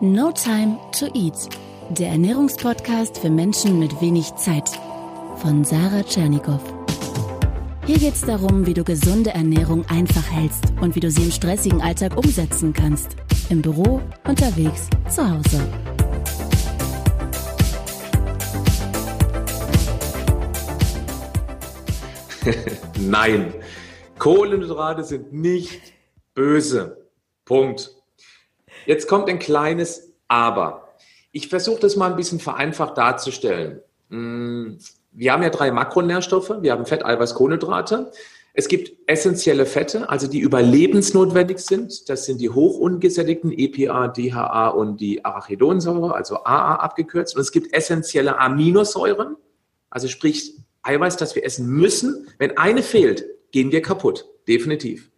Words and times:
No 0.00 0.30
Time 0.30 0.78
to 0.92 1.06
Eat, 1.06 1.48
der 1.90 2.10
Ernährungspodcast 2.10 3.18
für 3.18 3.30
Menschen 3.30 3.80
mit 3.80 4.00
wenig 4.00 4.32
Zeit 4.36 4.68
von 5.38 5.64
Sarah 5.64 6.04
Tschernikow. 6.04 6.60
Hier 7.84 7.98
geht 7.98 8.14
es 8.14 8.20
darum, 8.20 8.64
wie 8.64 8.74
du 8.74 8.84
gesunde 8.84 9.30
Ernährung 9.30 9.84
einfach 9.88 10.30
hältst 10.30 10.66
und 10.80 10.94
wie 10.94 11.00
du 11.00 11.10
sie 11.10 11.24
im 11.24 11.32
stressigen 11.32 11.82
Alltag 11.82 12.16
umsetzen 12.16 12.72
kannst. 12.72 13.16
Im 13.48 13.60
Büro, 13.60 14.00
unterwegs, 14.24 14.88
zu 15.08 15.28
Hause. 15.28 15.66
Nein, 23.00 23.52
Kohlenhydrate 24.20 25.02
sind 25.02 25.32
nicht 25.32 25.92
böse. 26.34 27.08
Punkt. 27.44 27.97
Jetzt 28.88 29.06
kommt 29.06 29.28
ein 29.28 29.38
kleines 29.38 30.14
Aber. 30.28 30.94
Ich 31.30 31.48
versuche 31.48 31.78
das 31.78 31.96
mal 31.96 32.10
ein 32.10 32.16
bisschen 32.16 32.40
vereinfacht 32.40 32.96
darzustellen. 32.96 33.82
Hm, 34.08 34.78
wir 35.12 35.30
haben 35.30 35.42
ja 35.42 35.50
drei 35.50 35.70
Makronährstoffe. 35.70 36.54
Wir 36.62 36.72
haben 36.72 36.86
Fett, 36.86 37.04
Eiweiß, 37.04 37.34
Kohlenhydrate. 37.34 38.10
Es 38.54 38.66
gibt 38.66 38.92
essentielle 39.06 39.66
Fette, 39.66 40.08
also 40.08 40.26
die 40.26 40.38
überlebensnotwendig 40.38 41.58
sind. 41.58 42.08
Das 42.08 42.24
sind 42.24 42.40
die 42.40 42.48
hochungesättigten 42.48 43.52
EPA, 43.52 44.08
DHA 44.08 44.68
und 44.68 45.02
die 45.02 45.22
Arachidonsäure, 45.22 46.14
also 46.14 46.36
AA 46.44 46.76
abgekürzt. 46.76 47.36
Und 47.36 47.42
es 47.42 47.52
gibt 47.52 47.74
essentielle 47.74 48.40
Aminosäuren, 48.40 49.36
also 49.90 50.08
sprich 50.08 50.54
Eiweiß, 50.82 51.18
das 51.18 51.34
wir 51.34 51.44
essen 51.44 51.68
müssen. 51.68 52.26
Wenn 52.38 52.56
eine 52.56 52.82
fehlt, 52.82 53.26
gehen 53.52 53.70
wir 53.70 53.82
kaputt. 53.82 54.24
Definitiv. 54.48 55.10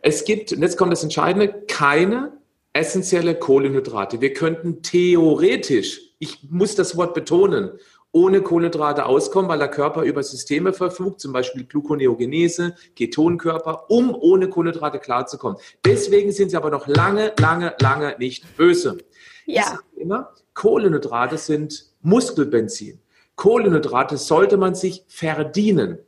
Es 0.00 0.24
gibt, 0.24 0.52
und 0.52 0.62
jetzt 0.62 0.76
kommt 0.76 0.92
das 0.92 1.02
Entscheidende, 1.02 1.52
keine 1.66 2.36
essentielle 2.78 3.34
Kohlenhydrate. 3.34 4.20
Wir 4.20 4.32
könnten 4.32 4.82
theoretisch, 4.82 6.00
ich 6.18 6.48
muss 6.50 6.74
das 6.74 6.96
Wort 6.96 7.14
betonen, 7.14 7.72
ohne 8.12 8.40
Kohlenhydrate 8.40 9.04
auskommen, 9.04 9.48
weil 9.50 9.58
der 9.58 9.68
Körper 9.68 10.02
über 10.02 10.22
Systeme 10.22 10.72
verfügt, 10.72 11.20
zum 11.20 11.32
Beispiel 11.32 11.64
Gluconeogenese, 11.64 12.74
Ketonkörper, 12.94 13.90
um 13.90 14.14
ohne 14.14 14.48
Kohlenhydrate 14.48 14.98
klarzukommen. 14.98 15.58
Deswegen 15.84 16.32
sind 16.32 16.50
sie 16.50 16.56
aber 16.56 16.70
noch 16.70 16.86
lange, 16.86 17.32
lange, 17.38 17.74
lange 17.80 18.16
nicht 18.18 18.56
böse. 18.56 18.98
Ja. 19.44 19.78
Immer, 19.96 20.32
Kohlenhydrate 20.54 21.36
sind 21.36 21.90
Muskelbenzin. 22.00 22.98
Kohlenhydrate 23.34 24.16
sollte 24.16 24.56
man 24.56 24.74
sich 24.74 25.04
verdienen. 25.08 25.98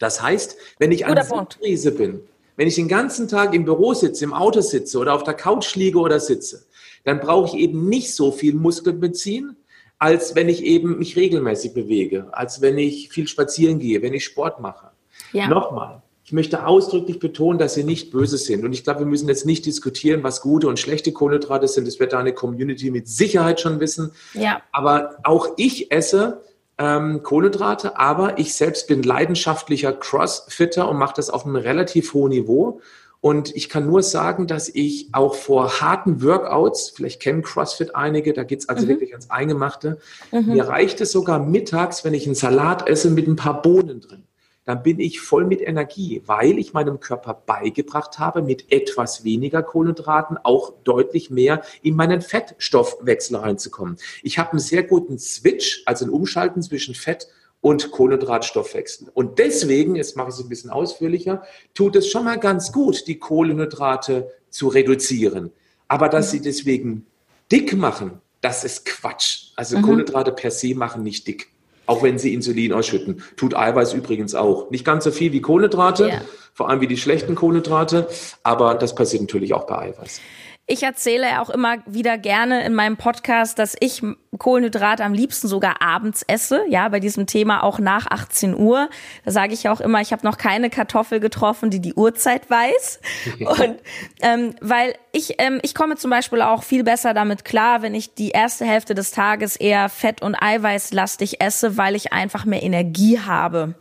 Das 0.00 0.20
heißt, 0.20 0.56
wenn 0.78 0.90
ich 0.90 1.06
eine 1.06 1.24
Krise 1.60 1.92
bin, 1.92 2.20
wenn 2.56 2.68
ich 2.68 2.76
den 2.76 2.88
ganzen 2.88 3.28
Tag 3.28 3.54
im 3.54 3.64
Büro 3.64 3.94
sitze, 3.94 4.24
im 4.24 4.32
Auto 4.32 4.60
sitze 4.60 4.98
oder 4.98 5.14
auf 5.14 5.24
der 5.24 5.34
Couch 5.34 5.74
liege 5.74 5.98
oder 5.98 6.20
sitze, 6.20 6.66
dann 7.04 7.20
brauche 7.20 7.48
ich 7.48 7.62
eben 7.62 7.88
nicht 7.88 8.14
so 8.14 8.32
viel 8.32 8.54
Muskelbenzin, 8.54 9.56
als 9.98 10.34
wenn 10.34 10.48
ich 10.48 10.62
eben 10.64 10.98
mich 10.98 11.16
regelmäßig 11.16 11.74
bewege, 11.74 12.28
als 12.32 12.60
wenn 12.60 12.78
ich 12.78 13.08
viel 13.10 13.28
spazieren 13.28 13.78
gehe, 13.78 14.02
wenn 14.02 14.14
ich 14.14 14.24
Sport 14.24 14.60
mache. 14.60 14.90
Ja. 15.32 15.48
Nochmal, 15.48 16.02
ich 16.24 16.32
möchte 16.32 16.66
ausdrücklich 16.66 17.18
betonen, 17.18 17.58
dass 17.58 17.74
sie 17.74 17.84
nicht 17.84 18.10
böse 18.10 18.38
sind. 18.38 18.64
Und 18.64 18.72
ich 18.72 18.82
glaube, 18.82 19.00
wir 19.00 19.06
müssen 19.06 19.28
jetzt 19.28 19.44
nicht 19.44 19.66
diskutieren, 19.66 20.22
was 20.22 20.40
gute 20.40 20.68
und 20.68 20.78
schlechte 20.78 21.12
Kohlenhydrate 21.12 21.68
sind. 21.68 21.86
Das 21.86 22.00
wird 22.00 22.14
deine 22.14 22.32
Community 22.32 22.90
mit 22.90 23.08
Sicherheit 23.08 23.60
schon 23.60 23.78
wissen. 23.78 24.12
Ja. 24.32 24.62
Aber 24.72 25.16
auch 25.22 25.48
ich 25.58 25.92
esse 25.92 26.40
ähm, 26.78 27.22
Kohlenhydrate, 27.22 27.98
aber 27.98 28.38
ich 28.38 28.54
selbst 28.54 28.88
bin 28.88 29.02
leidenschaftlicher 29.02 29.92
Crossfitter 29.92 30.88
und 30.88 30.96
mache 30.96 31.14
das 31.16 31.30
auf 31.30 31.44
einem 31.44 31.56
relativ 31.56 32.14
hohen 32.14 32.30
Niveau. 32.30 32.80
Und 33.20 33.56
ich 33.56 33.70
kann 33.70 33.86
nur 33.86 34.02
sagen, 34.02 34.46
dass 34.46 34.68
ich 34.68 35.08
auch 35.12 35.34
vor 35.34 35.80
harten 35.80 36.22
Workouts, 36.22 36.90
vielleicht 36.90 37.22
kennen 37.22 37.42
CrossFit 37.42 37.94
einige, 37.94 38.34
da 38.34 38.44
geht's 38.44 38.68
also 38.68 38.84
mhm. 38.84 38.90
wirklich 38.90 39.12
ans 39.12 39.30
Eingemachte, 39.30 39.98
mhm. 40.30 40.52
mir 40.52 40.68
reicht 40.68 41.00
es 41.00 41.12
sogar 41.12 41.38
mittags, 41.38 42.04
wenn 42.04 42.12
ich 42.12 42.26
einen 42.26 42.34
Salat 42.34 42.86
esse 42.86 43.10
mit 43.10 43.26
ein 43.26 43.36
paar 43.36 43.62
Bohnen 43.62 44.00
drin 44.00 44.24
dann 44.64 44.82
bin 44.82 44.98
ich 44.98 45.20
voll 45.20 45.44
mit 45.44 45.60
Energie, 45.60 46.22
weil 46.26 46.58
ich 46.58 46.72
meinem 46.72 47.00
Körper 47.00 47.34
beigebracht 47.34 48.18
habe, 48.18 48.42
mit 48.42 48.72
etwas 48.72 49.24
weniger 49.24 49.62
Kohlenhydraten 49.62 50.38
auch 50.42 50.72
deutlich 50.84 51.30
mehr 51.30 51.62
in 51.82 51.96
meinen 51.96 52.20
Fettstoffwechsel 52.22 53.36
reinzukommen. 53.36 53.96
Ich 54.22 54.38
habe 54.38 54.52
einen 54.52 54.60
sehr 54.60 54.82
guten 54.82 55.18
Switch, 55.18 55.82
also 55.86 56.06
ein 56.06 56.10
Umschalten 56.10 56.62
zwischen 56.62 56.94
Fett 56.94 57.28
und 57.60 57.90
Kohlenhydratstoffwechsel. 57.90 59.08
Und 59.14 59.38
deswegen, 59.38 59.96
jetzt 59.96 60.16
mache 60.16 60.28
ich 60.28 60.34
es 60.34 60.40
ein 60.40 60.48
bisschen 60.48 60.70
ausführlicher, 60.70 61.42
tut 61.74 61.96
es 61.96 62.10
schon 62.10 62.24
mal 62.24 62.38
ganz 62.38 62.72
gut, 62.72 63.06
die 63.06 63.18
Kohlenhydrate 63.18 64.30
zu 64.50 64.68
reduzieren. 64.68 65.50
Aber 65.88 66.08
dass 66.08 66.30
sie 66.30 66.40
deswegen 66.40 67.06
dick 67.50 67.74
machen, 67.74 68.20
das 68.40 68.64
ist 68.64 68.84
Quatsch. 68.84 69.52
Also 69.56 69.78
mhm. 69.78 69.82
Kohlenhydrate 69.82 70.32
per 70.32 70.50
se 70.50 70.74
machen 70.74 71.02
nicht 71.02 71.26
dick. 71.26 71.53
Auch 71.86 72.02
wenn 72.02 72.18
sie 72.18 72.34
Insulin 72.34 72.72
ausschütten. 72.72 73.22
Tut 73.36 73.54
Eiweiß 73.54 73.94
übrigens 73.94 74.34
auch. 74.34 74.70
Nicht 74.70 74.84
ganz 74.84 75.04
so 75.04 75.10
viel 75.10 75.32
wie 75.32 75.40
Kohlenhydrate, 75.40 76.06
yeah. 76.06 76.22
vor 76.52 76.70
allem 76.70 76.80
wie 76.80 76.86
die 76.86 76.96
schlechten 76.96 77.34
Kohlenhydrate, 77.34 78.08
aber 78.42 78.74
das 78.74 78.94
passiert 78.94 79.22
natürlich 79.22 79.54
auch 79.54 79.66
bei 79.66 79.78
Eiweiß. 79.78 80.20
Ich 80.66 80.82
erzähle 80.82 81.42
auch 81.42 81.50
immer 81.50 81.76
wieder 81.84 82.16
gerne 82.16 82.64
in 82.64 82.72
meinem 82.72 82.96
Podcast, 82.96 83.58
dass 83.58 83.76
ich 83.80 84.00
Kohlenhydrate 84.38 85.04
am 85.04 85.12
liebsten 85.12 85.46
sogar 85.46 85.82
abends 85.82 86.22
esse, 86.26 86.64
ja, 86.70 86.88
bei 86.88 87.00
diesem 87.00 87.26
Thema 87.26 87.62
auch 87.62 87.78
nach 87.78 88.06
18 88.06 88.56
Uhr. 88.56 88.88
Da 89.26 89.30
sage 89.30 89.52
ich 89.52 89.68
auch 89.68 89.82
immer, 89.82 90.00
ich 90.00 90.10
habe 90.12 90.26
noch 90.26 90.38
keine 90.38 90.70
Kartoffel 90.70 91.20
getroffen, 91.20 91.68
die 91.68 91.80
die 91.80 91.92
Uhrzeit 91.92 92.48
weiß. 92.48 93.00
Und 93.40 93.78
ähm, 94.22 94.54
weil 94.62 94.94
ich, 95.12 95.34
ähm, 95.36 95.60
ich 95.62 95.74
komme 95.74 95.96
zum 95.96 96.10
Beispiel 96.10 96.40
auch 96.40 96.62
viel 96.62 96.82
besser 96.82 97.12
damit 97.12 97.44
klar, 97.44 97.82
wenn 97.82 97.94
ich 97.94 98.14
die 98.14 98.30
erste 98.30 98.64
Hälfte 98.64 98.94
des 98.94 99.10
Tages 99.10 99.56
eher 99.56 99.90
fett- 99.90 100.22
und 100.22 100.34
eiweißlastig 100.34 101.42
esse, 101.42 101.76
weil 101.76 101.94
ich 101.94 102.14
einfach 102.14 102.46
mehr 102.46 102.62
Energie 102.62 103.20
habe. 103.20 103.74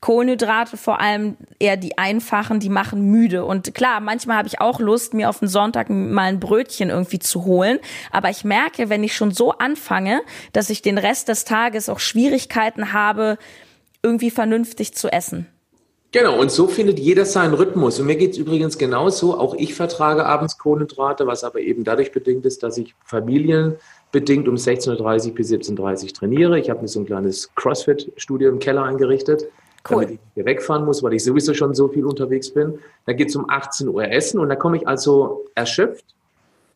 Kohlenhydrate 0.00 0.78
vor 0.78 1.00
allem 1.00 1.36
eher 1.58 1.76
die 1.76 1.98
einfachen, 1.98 2.58
die 2.58 2.70
machen 2.70 3.02
müde. 3.02 3.44
Und 3.44 3.74
klar, 3.74 4.00
manchmal 4.00 4.38
habe 4.38 4.48
ich 4.48 4.60
auch 4.60 4.80
Lust, 4.80 5.12
mir 5.12 5.28
auf 5.28 5.40
den 5.40 5.48
Sonntag 5.48 5.90
mal 5.90 6.22
ein 6.22 6.40
Brötchen 6.40 6.88
irgendwie 6.88 7.18
zu 7.18 7.44
holen. 7.44 7.78
Aber 8.10 8.30
ich 8.30 8.44
merke, 8.44 8.88
wenn 8.88 9.04
ich 9.04 9.14
schon 9.14 9.30
so 9.30 9.52
anfange, 9.52 10.22
dass 10.52 10.70
ich 10.70 10.80
den 10.80 10.96
Rest 10.96 11.28
des 11.28 11.44
Tages 11.44 11.90
auch 11.90 11.98
Schwierigkeiten 11.98 12.94
habe, 12.94 13.36
irgendwie 14.02 14.30
vernünftig 14.30 14.94
zu 14.94 15.12
essen. 15.12 15.46
Genau, 16.12 16.40
und 16.40 16.50
so 16.50 16.66
findet 16.66 16.98
jeder 16.98 17.26
seinen 17.26 17.54
Rhythmus. 17.54 18.00
Und 18.00 18.06
mir 18.06 18.16
geht 18.16 18.32
es 18.32 18.38
übrigens 18.38 18.78
genauso. 18.78 19.38
Auch 19.38 19.54
ich 19.54 19.74
vertrage 19.74 20.24
abends 20.24 20.56
Kohlenhydrate, 20.56 21.26
was 21.26 21.44
aber 21.44 21.60
eben 21.60 21.84
dadurch 21.84 22.10
bedingt 22.10 22.46
ist, 22.46 22.62
dass 22.62 22.78
ich 22.78 22.94
familienbedingt 23.04 24.48
um 24.48 24.56
16.30 24.56 25.28
Uhr 25.28 25.34
bis 25.34 25.52
17.30 25.52 26.04
Uhr 26.04 26.12
trainiere. 26.14 26.58
Ich 26.58 26.70
habe 26.70 26.80
mir 26.80 26.88
so 26.88 27.00
ein 27.00 27.06
kleines 27.06 27.54
CrossFit-Studio 27.54 28.48
im 28.48 28.58
Keller 28.58 28.82
eingerichtet 28.84 29.44
cool. 29.88 30.04
damit 30.04 30.20
ich 30.34 30.44
wegfahren 30.44 30.84
muss, 30.84 31.02
weil 31.02 31.14
ich 31.14 31.24
sowieso 31.24 31.54
schon 31.54 31.74
so 31.74 31.88
viel 31.88 32.04
unterwegs 32.04 32.50
bin. 32.50 32.78
Dann 33.06 33.16
geht 33.16 33.28
es 33.28 33.36
um 33.36 33.48
18 33.48 33.88
Uhr 33.88 34.04
Essen 34.04 34.40
und 34.40 34.48
da 34.48 34.56
komme 34.56 34.76
ich 34.76 34.86
also 34.86 35.44
erschöpft 35.54 36.04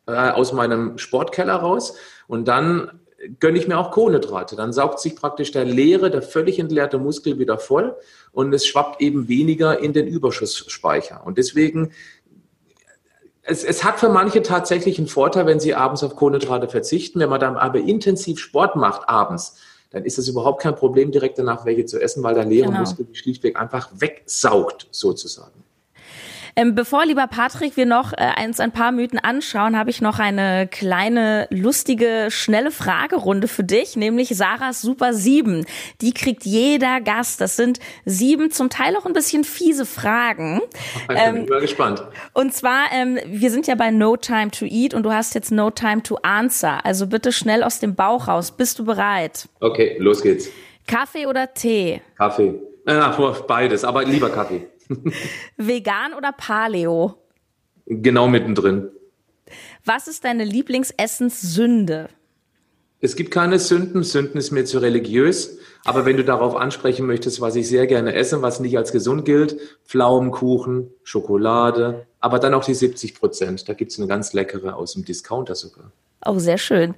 äh, 0.07 0.11
aus 0.11 0.53
meinem 0.53 0.97
Sportkeller 0.97 1.55
raus 1.55 1.95
und 2.27 2.47
dann 2.47 2.99
gönne 3.39 3.57
ich 3.57 3.67
mir 3.67 3.77
auch 3.77 3.91
Kohlenhydrate. 3.91 4.55
Dann 4.55 4.73
saugt 4.73 4.99
sich 4.99 5.15
praktisch 5.15 5.51
der 5.51 5.65
leere, 5.65 6.11
der 6.11 6.21
völlig 6.21 6.59
entleerte 6.59 6.97
Muskel 6.97 7.39
wieder 7.39 7.57
voll 7.57 7.95
und 8.31 8.53
es 8.53 8.65
schwappt 8.67 9.01
eben 9.01 9.27
weniger 9.27 9.79
in 9.79 9.93
den 9.93 10.07
Überschussspeicher. 10.07 11.21
Und 11.25 11.37
deswegen, 11.37 11.91
es, 13.43 13.63
es 13.63 13.83
hat 13.83 13.99
für 13.99 14.09
manche 14.09 14.41
tatsächlich 14.41 14.97
einen 14.97 15.07
Vorteil, 15.07 15.45
wenn 15.45 15.59
sie 15.59 15.75
abends 15.75 16.03
auf 16.03 16.15
Kohlenhydrate 16.15 16.67
verzichten. 16.67 17.19
Wenn 17.19 17.29
man 17.29 17.39
dann 17.39 17.57
aber 17.57 17.79
intensiv 17.79 18.39
Sport 18.39 18.75
macht 18.75 19.07
abends, 19.07 19.57
dann 19.91 20.03
ist 20.03 20.17
es 20.17 20.27
überhaupt 20.27 20.61
kein 20.61 20.75
Problem, 20.75 21.11
direkt 21.11 21.37
danach 21.37 21.65
welche 21.65 21.85
zu 21.85 22.01
essen, 22.01 22.23
weil 22.23 22.35
der 22.35 22.45
leere 22.45 22.67
genau. 22.67 22.79
Muskel 22.79 23.05
die 23.05 23.15
schlichtweg 23.15 23.59
einfach 23.59 23.89
wegsaugt, 23.93 24.87
sozusagen. 24.91 25.64
Ähm, 26.57 26.73
bevor, 26.73 27.05
lieber 27.05 27.27
Patrick, 27.27 27.75
wir 27.75 27.85
noch 27.85 28.13
äh, 28.13 28.45
uns 28.45 28.61
ein 28.61 28.71
paar 28.71 28.93
Mythen 28.93 29.19
anschauen, 29.19 29.77
habe 29.77 29.89
ich 29.89 30.01
noch 30.01 30.19
eine 30.19 30.67
kleine, 30.67 31.47
lustige, 31.49 32.27
schnelle 32.29 32.71
Fragerunde 32.71 33.49
für 33.49 33.65
dich, 33.65 33.97
nämlich 33.97 34.29
Sarahs 34.29 34.81
Super 34.81 35.13
7. 35.13 35.65
Die 35.99 36.13
kriegt 36.13 36.45
jeder 36.45 37.01
Gast. 37.01 37.41
Das 37.41 37.57
sind 37.57 37.79
sieben, 38.05 38.51
zum 38.51 38.69
Teil 38.69 38.95
auch 38.95 39.05
ein 39.05 39.11
bisschen 39.11 39.43
fiese 39.43 39.85
Fragen. 39.85 40.61
Ich 41.01 41.07
bin 41.07 41.17
ähm, 41.17 41.45
mal 41.47 41.59
gespannt. 41.59 42.03
Und 42.33 42.53
zwar, 42.53 42.85
ähm, 42.93 43.19
wir 43.25 43.51
sind 43.51 43.67
ja 43.67 43.75
bei 43.75 43.91
No 43.91 44.15
Time 44.15 44.51
to 44.51 44.65
Eat 44.65 44.93
und 44.93 45.03
du 45.03 45.11
hast 45.11 45.35
jetzt 45.35 45.51
No 45.51 45.71
Time 45.71 46.03
to 46.03 46.17
Answer. 46.21 46.85
Also 46.85 47.07
bitte 47.07 47.33
schnell 47.33 47.63
aus 47.63 47.79
dem 47.79 47.95
Bauch 47.95 48.29
raus. 48.29 48.51
Bist 48.51 48.79
du 48.79 48.85
bereit? 48.85 49.49
Okay, 49.59 49.97
los 49.99 50.21
geht's. 50.21 50.49
Kaffee 50.87 51.25
oder 51.25 51.53
Tee? 51.53 52.01
Kaffee. 52.17 52.61
Ja, 52.87 53.09
beides, 53.47 53.83
aber 53.83 54.05
lieber 54.05 54.29
Kaffee. 54.29 54.67
Vegan 55.57 56.13
oder 56.13 56.31
Paleo? 56.31 57.15
Genau 57.85 58.27
mittendrin. 58.27 58.89
Was 59.83 60.07
ist 60.07 60.23
deine 60.23 60.43
Lieblingsessenssünde? 60.43 62.09
Es 62.99 63.15
gibt 63.15 63.31
keine 63.31 63.59
Sünden. 63.59 64.03
Sünden 64.03 64.37
ist 64.37 64.51
mir 64.51 64.65
zu 64.65 64.79
religiös. 64.79 65.59
Aber 65.83 66.05
wenn 66.05 66.17
du 66.17 66.23
darauf 66.23 66.55
ansprechen 66.55 67.05
möchtest, 67.05 67.41
was 67.41 67.55
ich 67.55 67.67
sehr 67.67 67.85
gerne 67.85 68.15
esse, 68.15 68.41
was 68.41 68.59
nicht 68.59 68.75
als 68.77 68.91
gesund 68.91 69.25
gilt, 69.25 69.57
Pflaumenkuchen, 69.85 70.89
Schokolade, 71.03 72.07
aber 72.19 72.39
dann 72.39 72.55
auch 72.55 72.65
die 72.65 72.73
70 72.73 73.13
Prozent. 73.13 73.69
Da 73.69 73.73
gibt 73.73 73.91
es 73.91 73.99
eine 73.99 74.07
ganz 74.07 74.33
leckere 74.33 74.75
aus 74.75 74.93
dem 74.93 75.05
Discounter 75.05 75.53
sogar. 75.53 75.91
Auch 76.21 76.39
sehr 76.39 76.57
schön. 76.57 76.95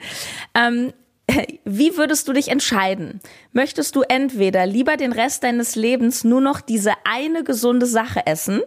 Ähm, 0.56 0.94
wie 1.66 1.98
würdest 1.98 2.28
du 2.28 2.34
dich 2.34 2.50
entscheiden? 2.50 3.20
Möchtest 3.52 3.96
du 3.96 4.02
entweder 4.02 4.66
lieber 4.66 4.98
den 4.98 5.12
Rest 5.12 5.44
deines 5.44 5.76
Lebens 5.76 6.24
nur 6.24 6.42
noch 6.42 6.62
diese 6.62 6.94
eine 7.04 7.44
gesunde 7.44 7.86
Sache 7.86 8.26
essen 8.26 8.62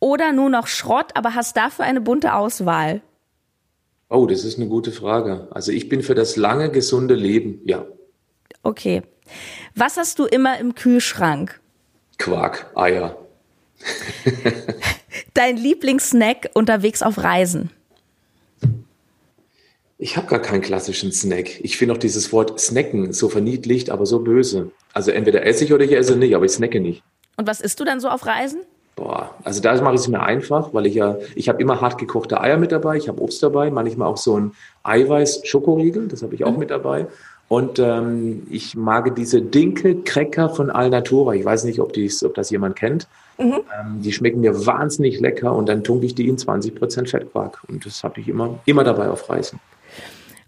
oder 0.00 0.32
nur 0.32 0.50
noch 0.50 0.66
Schrott, 0.66 1.12
aber 1.14 1.34
hast 1.34 1.56
dafür 1.56 1.84
eine 1.84 2.00
bunte 2.00 2.34
Auswahl? 2.34 3.02
Oh, 4.08 4.26
das 4.26 4.44
ist 4.44 4.58
eine 4.58 4.68
gute 4.68 4.90
Frage. 4.90 5.46
Also 5.52 5.70
ich 5.70 5.88
bin 5.88 6.02
für 6.02 6.16
das 6.16 6.36
lange, 6.36 6.70
gesunde 6.70 7.14
Leben, 7.14 7.60
ja. 7.64 7.86
Okay. 8.62 9.02
Was 9.76 9.96
hast 9.96 10.18
du 10.18 10.24
immer 10.24 10.58
im 10.58 10.74
Kühlschrank? 10.74 11.60
Quark, 12.18 12.70
Eier. 12.74 13.16
Dein 15.34 15.56
Lieblingssnack 15.56 16.50
unterwegs 16.54 17.02
auf 17.02 17.18
Reisen? 17.18 17.70
Ich 20.02 20.16
habe 20.16 20.26
gar 20.28 20.38
keinen 20.38 20.62
klassischen 20.62 21.12
Snack. 21.12 21.60
Ich 21.62 21.76
finde 21.76 21.94
auch 21.94 21.98
dieses 21.98 22.32
Wort 22.32 22.58
snacken 22.58 23.12
so 23.12 23.28
verniedlicht, 23.28 23.90
aber 23.90 24.06
so 24.06 24.20
böse. 24.20 24.70
Also 24.94 25.10
entweder 25.10 25.44
esse 25.44 25.64
ich 25.64 25.74
oder 25.74 25.84
ich 25.84 25.92
esse 25.92 26.16
nicht, 26.16 26.34
aber 26.34 26.46
ich 26.46 26.52
snacke 26.52 26.80
nicht. 26.80 27.02
Und 27.36 27.46
was 27.46 27.60
isst 27.60 27.78
du 27.80 27.84
dann 27.84 28.00
so 28.00 28.08
auf 28.08 28.24
Reisen? 28.24 28.60
Boah, 28.96 29.34
also 29.44 29.60
da 29.60 29.78
mache 29.82 29.94
ich 29.94 30.00
es 30.00 30.08
mir 30.08 30.22
einfach, 30.22 30.72
weil 30.72 30.86
ich 30.86 30.94
ja, 30.94 31.18
ich 31.34 31.50
habe 31.50 31.60
immer 31.60 31.82
hart 31.82 31.98
gekochte 31.98 32.40
Eier 32.40 32.56
mit 32.56 32.72
dabei, 32.72 32.96
ich 32.96 33.08
habe 33.08 33.20
Obst 33.20 33.42
dabei, 33.42 33.70
manchmal 33.70 34.08
auch 34.08 34.16
so 34.16 34.38
ein 34.38 34.52
Eiweiß-Schokoriegel, 34.84 36.08
das 36.08 36.22
habe 36.22 36.34
ich 36.34 36.44
auch 36.44 36.52
mhm. 36.52 36.58
mit 36.58 36.70
dabei. 36.70 37.06
Und 37.48 37.78
ähm, 37.78 38.46
ich 38.48 38.76
mag 38.76 39.14
diese 39.16 39.42
Dinkel-Cracker 39.42 40.48
von 40.50 40.70
Alnatura. 40.70 41.34
Ich 41.34 41.44
weiß 41.44 41.64
nicht, 41.64 41.80
ob, 41.80 41.92
dies, 41.92 42.24
ob 42.24 42.34
das 42.36 42.48
jemand 42.48 42.76
kennt. 42.76 43.06
Mhm. 43.38 43.54
Ähm, 43.54 44.02
die 44.02 44.12
schmecken 44.12 44.40
mir 44.40 44.66
wahnsinnig 44.66 45.20
lecker 45.20 45.54
und 45.54 45.68
dann 45.68 45.82
tunke 45.84 46.06
ich 46.06 46.14
die 46.14 46.28
in 46.28 46.36
20% 46.36 47.08
Fettquark. 47.08 47.62
Und 47.68 47.84
das 47.84 48.04
habe 48.04 48.20
ich 48.20 48.28
immer, 48.28 48.60
immer 48.66 48.84
dabei 48.84 49.10
auf 49.10 49.28
Reisen. 49.28 49.58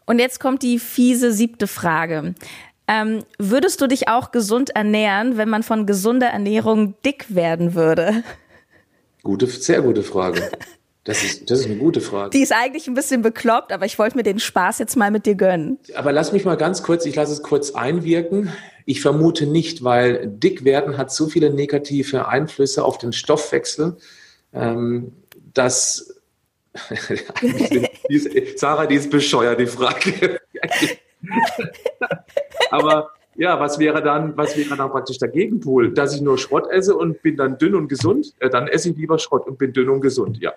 Und 0.06 0.18
jetzt 0.18 0.40
kommt 0.40 0.62
die 0.62 0.78
fiese 0.78 1.32
siebte 1.32 1.66
Frage. 1.66 2.34
Ähm, 2.88 3.24
würdest 3.38 3.80
du 3.80 3.86
dich 3.86 4.08
auch 4.08 4.32
gesund 4.32 4.70
ernähren, 4.70 5.36
wenn 5.36 5.48
man 5.48 5.62
von 5.62 5.86
gesunder 5.86 6.28
Ernährung 6.28 6.94
dick 7.04 7.34
werden 7.34 7.74
würde? 7.74 8.24
Gute, 9.22 9.46
sehr 9.46 9.82
gute 9.82 10.02
Frage. 10.02 10.50
Das 11.04 11.24
ist, 11.24 11.50
das 11.50 11.60
ist 11.60 11.66
eine 11.66 11.76
gute 11.76 12.00
Frage. 12.00 12.30
Die 12.30 12.42
ist 12.42 12.52
eigentlich 12.52 12.86
ein 12.86 12.94
bisschen 12.94 13.22
bekloppt, 13.22 13.72
aber 13.72 13.86
ich 13.86 13.98
wollte 13.98 14.16
mir 14.16 14.22
den 14.22 14.38
Spaß 14.38 14.78
jetzt 14.78 14.96
mal 14.96 15.10
mit 15.10 15.26
dir 15.26 15.34
gönnen. 15.34 15.78
Aber 15.94 16.12
lass 16.12 16.32
mich 16.32 16.44
mal 16.44 16.56
ganz 16.56 16.84
kurz, 16.84 17.06
ich 17.06 17.16
lasse 17.16 17.32
es 17.32 17.42
kurz 17.42 17.72
einwirken. 17.72 18.52
Ich 18.84 19.00
vermute 19.00 19.46
nicht, 19.46 19.82
weil 19.82 20.28
dick 20.28 20.64
werden 20.64 20.98
hat 20.98 21.12
so 21.12 21.26
viele 21.26 21.52
negative 21.52 22.28
Einflüsse 22.28 22.84
auf 22.84 22.98
den 22.98 23.12
Stoffwechsel, 23.12 23.96
ähm, 24.52 25.12
dass 25.54 26.21
die 27.42 28.14
ist, 28.14 28.58
Sarah, 28.58 28.86
die 28.86 28.96
ist 28.96 29.10
bescheuert, 29.10 29.60
die 29.60 29.66
Frage. 29.66 30.40
aber 32.70 33.10
ja, 33.36 33.58
was 33.58 33.78
wäre 33.78 34.02
dann, 34.02 34.36
was 34.36 34.56
wäre 34.56 34.76
dann 34.76 34.90
praktisch 34.90 35.18
der 35.18 35.28
Gegenpol? 35.28 35.92
Dass 35.92 36.14
ich 36.14 36.20
nur 36.20 36.38
Schrott 36.38 36.70
esse 36.70 36.94
und 36.96 37.22
bin 37.22 37.36
dann 37.36 37.58
dünn 37.58 37.74
und 37.74 37.88
gesund? 37.88 38.34
Ja, 38.40 38.48
dann 38.48 38.68
esse 38.68 38.90
ich 38.90 38.96
lieber 38.96 39.18
Schrott 39.18 39.46
und 39.46 39.58
bin 39.58 39.72
dünn 39.72 39.88
und 39.88 40.00
gesund, 40.00 40.38
ja. 40.40 40.52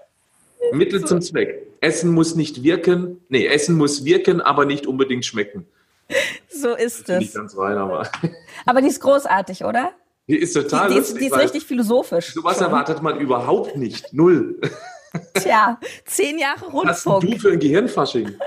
Mittel 0.71 1.05
zum 1.05 1.21
Zweck. 1.21 1.67
Essen 1.79 2.11
muss 2.11 2.35
nicht 2.35 2.63
wirken. 2.63 3.21
Nee, 3.29 3.45
Essen 3.45 3.77
muss 3.77 4.03
wirken, 4.03 4.41
aber 4.41 4.65
nicht 4.65 4.87
unbedingt 4.87 5.25
schmecken. 5.25 5.67
So 6.49 6.75
ist 6.75 7.09
es. 7.09 7.19
Nicht 7.19 7.35
ganz 7.35 7.57
rein, 7.57 7.77
aber. 7.77 8.09
Aber 8.65 8.81
die 8.81 8.87
ist 8.87 8.99
großartig, 8.99 9.63
oder? 9.63 9.91
Die 10.27 10.37
ist 10.37 10.53
total 10.53 10.87
die, 10.87 10.95
die 10.95 10.99
ist, 10.99 11.19
die 11.19 11.25
ist 11.27 11.37
richtig 11.37 11.65
philosophisch. 11.65 12.33
Sowas 12.33 12.59
erwartet 12.59 13.01
man 13.03 13.19
überhaupt 13.19 13.75
nicht. 13.75 14.11
Null. 14.11 14.59
Tja, 15.33 15.79
zehn 16.05 16.39
Jahre 16.39 16.65
Rundfunk. 16.65 16.85
Was 16.87 17.05
hast 17.05 17.23
du 17.23 17.39
für 17.39 17.51
ein 17.51 17.59
Gehirnfasching? 17.59 18.35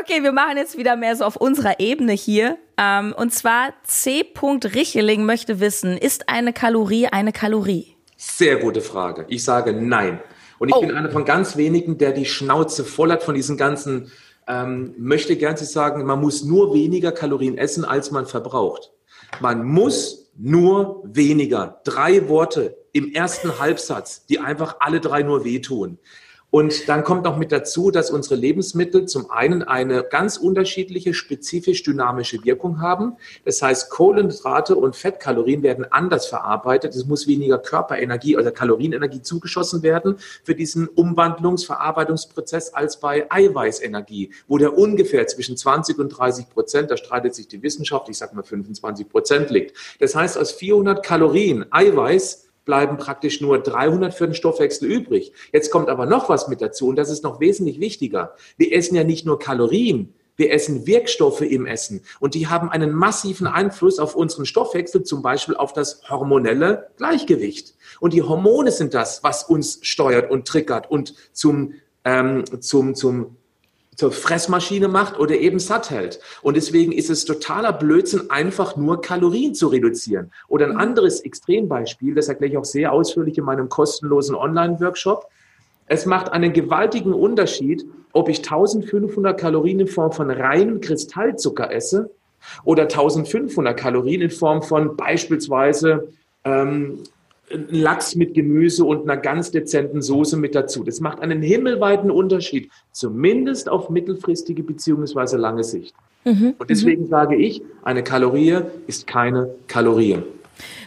Okay, 0.00 0.22
wir 0.22 0.30
machen 0.30 0.56
jetzt 0.56 0.78
wieder 0.78 0.94
mehr 0.94 1.16
so 1.16 1.24
auf 1.24 1.34
unserer 1.34 1.80
Ebene 1.80 2.12
hier. 2.12 2.56
Ähm, 2.76 3.12
und 3.16 3.32
zwar 3.32 3.72
C. 3.82 4.24
Richeling 4.40 5.24
möchte 5.24 5.58
wissen, 5.58 5.96
ist 5.96 6.28
eine 6.28 6.52
Kalorie 6.52 7.08
eine 7.08 7.32
Kalorie? 7.32 7.96
Sehr 8.16 8.58
gute 8.58 8.80
Frage. 8.80 9.26
Ich 9.28 9.42
sage 9.42 9.72
nein. 9.72 10.20
Und 10.58 10.68
ich 10.68 10.74
oh. 10.74 10.80
bin 10.80 10.92
einer 10.92 11.10
von 11.10 11.24
ganz 11.24 11.56
wenigen, 11.56 11.98
der 11.98 12.12
die 12.12 12.26
Schnauze 12.26 12.84
voll 12.84 13.10
hat 13.10 13.24
von 13.24 13.34
diesen 13.34 13.56
ganzen, 13.56 14.12
ähm, 14.46 14.94
möchte 14.98 15.36
gern 15.36 15.56
zu 15.56 15.64
sagen, 15.64 16.04
man 16.04 16.20
muss 16.20 16.44
nur 16.44 16.74
weniger 16.74 17.10
Kalorien 17.10 17.58
essen, 17.58 17.84
als 17.84 18.12
man 18.12 18.26
verbraucht. 18.26 18.92
Man 19.40 19.64
muss 19.64 20.30
nur 20.36 21.02
weniger. 21.04 21.80
Drei 21.84 22.28
Worte 22.28 22.77
im 22.92 23.12
ersten 23.12 23.58
Halbsatz, 23.58 24.26
die 24.26 24.38
einfach 24.38 24.76
alle 24.80 25.00
drei 25.00 25.22
nur 25.22 25.44
wehtun. 25.44 25.98
Und 26.50 26.88
dann 26.88 27.04
kommt 27.04 27.24
noch 27.24 27.36
mit 27.36 27.52
dazu, 27.52 27.90
dass 27.90 28.10
unsere 28.10 28.34
Lebensmittel 28.34 29.04
zum 29.04 29.30
einen 29.30 29.62
eine 29.62 30.02
ganz 30.02 30.38
unterschiedliche, 30.38 31.12
spezifisch 31.12 31.82
dynamische 31.82 32.42
Wirkung 32.42 32.80
haben. 32.80 33.18
Das 33.44 33.60
heißt, 33.60 33.90
Kohlenhydrate 33.90 34.74
und 34.74 34.96
Fettkalorien 34.96 35.62
werden 35.62 35.84
anders 35.90 36.26
verarbeitet. 36.26 36.94
Es 36.94 37.04
muss 37.04 37.26
weniger 37.26 37.58
Körperenergie 37.58 38.38
oder 38.38 38.50
Kalorienenergie 38.50 39.20
zugeschossen 39.20 39.82
werden 39.82 40.16
für 40.42 40.54
diesen 40.54 40.88
Umwandlungsverarbeitungsprozess 40.88 42.72
als 42.72 42.98
bei 42.98 43.30
Eiweißenergie, 43.30 44.30
wo 44.46 44.56
der 44.56 44.78
ungefähr 44.78 45.26
zwischen 45.26 45.58
20 45.58 45.98
und 45.98 46.08
30 46.08 46.48
Prozent, 46.48 46.90
da 46.90 46.96
streitet 46.96 47.34
sich 47.34 47.48
die 47.48 47.62
Wissenschaft, 47.62 48.08
ich 48.08 48.16
sage 48.16 48.34
mal 48.34 48.42
25 48.42 49.06
Prozent 49.10 49.50
liegt. 49.50 49.76
Das 50.00 50.14
heißt, 50.14 50.38
aus 50.38 50.52
400 50.52 51.04
Kalorien 51.04 51.66
Eiweiß 51.70 52.47
bleiben 52.68 52.98
praktisch 52.98 53.40
nur 53.40 53.58
300 53.58 54.12
für 54.12 54.26
den 54.26 54.34
Stoffwechsel 54.34 54.92
übrig. 54.92 55.32
Jetzt 55.54 55.70
kommt 55.70 55.88
aber 55.88 56.04
noch 56.04 56.28
was 56.28 56.48
mit 56.48 56.60
dazu 56.60 56.88
und 56.88 56.96
das 56.96 57.08
ist 57.08 57.24
noch 57.24 57.40
wesentlich 57.40 57.80
wichtiger. 57.80 58.34
Wir 58.58 58.74
essen 58.74 58.94
ja 58.94 59.04
nicht 59.04 59.24
nur 59.24 59.38
Kalorien, 59.38 60.12
wir 60.36 60.52
essen 60.52 60.86
Wirkstoffe 60.86 61.40
im 61.40 61.64
Essen 61.64 62.02
und 62.20 62.34
die 62.34 62.46
haben 62.46 62.68
einen 62.68 62.92
massiven 62.92 63.46
Einfluss 63.46 63.98
auf 63.98 64.14
unseren 64.14 64.44
Stoffwechsel, 64.44 65.02
zum 65.02 65.22
Beispiel 65.22 65.56
auf 65.56 65.72
das 65.72 66.02
hormonelle 66.10 66.90
Gleichgewicht. 66.98 67.74
Und 68.00 68.12
die 68.12 68.22
Hormone 68.22 68.70
sind 68.70 68.92
das, 68.92 69.24
was 69.24 69.44
uns 69.44 69.78
steuert 69.80 70.30
und 70.30 70.46
triggert 70.46 70.90
und 70.90 71.14
zum, 71.32 71.72
ähm, 72.04 72.44
zum, 72.60 72.94
zum 72.94 73.37
zur 73.98 74.12
Fressmaschine 74.12 74.86
macht 74.86 75.18
oder 75.18 75.34
eben 75.34 75.58
satt 75.58 75.90
hält. 75.90 76.20
Und 76.40 76.56
deswegen 76.56 76.92
ist 76.92 77.10
es 77.10 77.24
totaler 77.24 77.72
Blödsinn, 77.72 78.30
einfach 78.30 78.76
nur 78.76 79.00
Kalorien 79.00 79.56
zu 79.56 79.66
reduzieren. 79.66 80.30
Oder 80.46 80.66
ein 80.66 80.74
mhm. 80.74 80.78
anderes 80.78 81.20
Extrembeispiel, 81.20 82.14
das 82.14 82.28
erkläre 82.28 82.52
ich 82.52 82.58
auch 82.58 82.64
sehr 82.64 82.92
ausführlich 82.92 83.36
in 83.38 83.44
meinem 83.44 83.68
kostenlosen 83.68 84.36
Online-Workshop. 84.36 85.26
Es 85.86 86.06
macht 86.06 86.30
einen 86.30 86.52
gewaltigen 86.52 87.12
Unterschied, 87.12 87.86
ob 88.12 88.28
ich 88.28 88.38
1500 88.38 89.38
Kalorien 89.38 89.80
in 89.80 89.88
Form 89.88 90.12
von 90.12 90.30
reinem 90.30 90.80
Kristallzucker 90.80 91.72
esse 91.72 92.08
oder 92.62 92.84
1500 92.84 93.76
Kalorien 93.76 94.20
in 94.20 94.30
Form 94.30 94.62
von 94.62 94.96
beispielsweise 94.96 96.06
ähm, 96.44 97.02
Lachs 97.50 98.14
mit 98.14 98.34
Gemüse 98.34 98.84
und 98.84 99.08
einer 99.08 99.20
ganz 99.20 99.50
dezenten 99.50 100.02
Soße 100.02 100.36
mit 100.36 100.54
dazu. 100.54 100.84
Das 100.84 101.00
macht 101.00 101.20
einen 101.20 101.42
himmelweiten 101.42 102.10
Unterschied, 102.10 102.70
zumindest 102.92 103.68
auf 103.68 103.90
mittelfristige 103.90 104.62
beziehungsweise 104.62 105.36
lange 105.36 105.64
Sicht. 105.64 105.94
Mhm. 106.24 106.54
Und 106.58 106.70
deswegen 106.70 107.04
mhm. 107.04 107.08
sage 107.08 107.36
ich, 107.36 107.62
eine 107.82 108.02
Kalorie 108.02 108.60
ist 108.86 109.06
keine 109.06 109.54
Kalorie. 109.66 110.18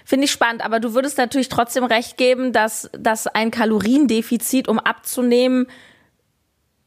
Finde 0.05 0.25
ich 0.25 0.31
spannend, 0.31 0.63
aber 0.63 0.79
du 0.79 0.93
würdest 0.93 1.17
natürlich 1.17 1.49
trotzdem 1.49 1.83
recht 1.83 2.17
geben, 2.17 2.51
dass, 2.51 2.89
dass 2.97 3.27
ein 3.27 3.51
Kaloriendefizit, 3.51 4.67
um 4.67 4.79
abzunehmen, 4.79 5.67